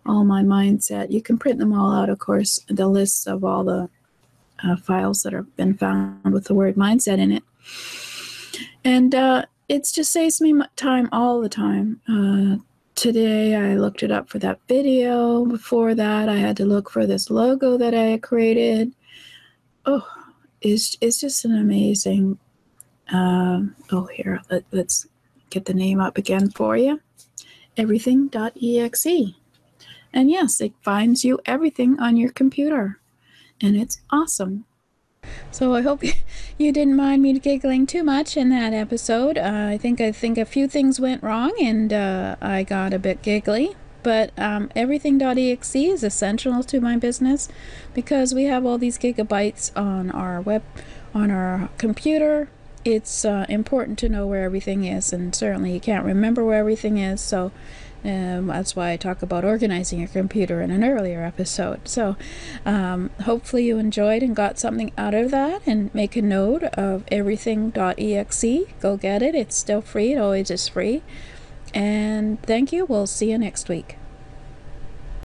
all 0.06 0.24
my 0.24 0.42
mindset. 0.42 1.10
You 1.10 1.20
can 1.20 1.38
print 1.38 1.58
them 1.58 1.72
all 1.72 1.92
out, 1.92 2.08
of 2.08 2.18
course, 2.18 2.58
the 2.68 2.86
lists 2.86 3.26
of 3.26 3.44
all 3.44 3.64
the 3.64 3.90
uh, 4.64 4.76
files 4.76 5.22
that 5.22 5.32
have 5.32 5.54
been 5.56 5.74
found 5.74 6.32
with 6.32 6.44
the 6.44 6.54
word 6.54 6.76
mindset 6.76 7.18
in 7.18 7.32
it. 7.32 7.42
And 8.84 9.14
uh, 9.14 9.44
it 9.72 9.88
just 9.90 10.12
saves 10.12 10.38
me 10.38 10.52
time 10.76 11.08
all 11.12 11.40
the 11.40 11.48
time. 11.48 11.98
Uh, 12.06 12.62
today 12.94 13.56
I 13.56 13.76
looked 13.76 14.02
it 14.02 14.10
up 14.10 14.28
for 14.28 14.38
that 14.40 14.60
video. 14.68 15.46
Before 15.46 15.94
that, 15.94 16.28
I 16.28 16.36
had 16.36 16.58
to 16.58 16.66
look 16.66 16.90
for 16.90 17.06
this 17.06 17.30
logo 17.30 17.78
that 17.78 17.94
I 17.94 18.18
created. 18.18 18.92
Oh, 19.86 20.06
it's, 20.60 20.98
it's 21.00 21.18
just 21.18 21.46
an 21.46 21.56
amazing. 21.56 22.38
Um, 23.12 23.74
oh, 23.90 24.04
here, 24.12 24.42
let, 24.50 24.64
let's 24.72 25.06
get 25.48 25.64
the 25.64 25.72
name 25.72 26.00
up 26.00 26.18
again 26.18 26.50
for 26.50 26.76
you. 26.76 27.00
Everything.exe. 27.78 29.06
And 30.12 30.30
yes, 30.30 30.60
it 30.60 30.74
finds 30.82 31.24
you 31.24 31.38
everything 31.46 31.98
on 31.98 32.18
your 32.18 32.30
computer. 32.32 33.00
and 33.62 33.76
it's 33.76 34.02
awesome. 34.10 34.66
So 35.52 35.74
I 35.74 35.82
hope 35.82 36.02
you 36.58 36.72
didn't 36.72 36.96
mind 36.96 37.22
me 37.22 37.38
giggling 37.38 37.86
too 37.86 38.02
much 38.02 38.36
in 38.36 38.48
that 38.48 38.72
episode. 38.72 39.36
Uh, 39.36 39.66
I 39.68 39.78
think 39.78 40.00
I 40.00 40.10
think 40.10 40.38
a 40.38 40.44
few 40.44 40.66
things 40.66 40.98
went 40.98 41.22
wrong, 41.22 41.52
and 41.60 41.92
uh, 41.92 42.36
I 42.40 42.62
got 42.62 42.92
a 42.94 42.98
bit 42.98 43.22
giggly. 43.22 43.76
But 44.02 44.32
um, 44.36 44.70
everything.exe 44.74 45.76
is 45.76 46.02
essential 46.02 46.64
to 46.64 46.80
my 46.80 46.96
business 46.96 47.48
because 47.94 48.34
we 48.34 48.44
have 48.44 48.66
all 48.66 48.76
these 48.76 48.98
gigabytes 48.98 49.70
on 49.76 50.10
our 50.10 50.40
web, 50.40 50.64
on 51.14 51.30
our 51.30 51.68
computer. 51.78 52.48
It's 52.84 53.24
uh, 53.24 53.46
important 53.48 54.00
to 54.00 54.08
know 54.08 54.26
where 54.26 54.42
everything 54.42 54.84
is, 54.84 55.12
and 55.12 55.32
certainly 55.34 55.72
you 55.74 55.80
can't 55.80 56.04
remember 56.04 56.44
where 56.44 56.58
everything 56.58 56.98
is. 56.98 57.20
So 57.20 57.52
um, 58.04 58.48
that's 58.48 58.74
why 58.74 58.90
I 58.90 58.96
talk 58.96 59.22
about 59.22 59.44
organizing 59.44 60.00
your 60.00 60.08
computer 60.08 60.60
in 60.60 60.70
an 60.70 60.82
earlier 60.82 61.22
episode. 61.22 61.86
So, 61.88 62.16
um, 62.66 63.10
hopefully, 63.22 63.64
you 63.64 63.78
enjoyed 63.78 64.22
and 64.22 64.34
got 64.34 64.58
something 64.58 64.92
out 64.98 65.14
of 65.14 65.30
that. 65.30 65.62
And 65.66 65.94
make 65.94 66.16
a 66.16 66.22
note 66.22 66.64
of 66.64 67.04
everything.exe. 67.08 68.44
Go 68.80 68.96
get 68.96 69.22
it, 69.22 69.34
it's 69.34 69.56
still 69.56 69.80
free, 69.80 70.12
it 70.12 70.18
always 70.18 70.50
is 70.50 70.68
free. 70.68 71.02
And 71.74 72.42
thank 72.42 72.72
you. 72.72 72.84
We'll 72.84 73.06
see 73.06 73.30
you 73.30 73.38
next 73.38 73.68
week. 73.68 73.96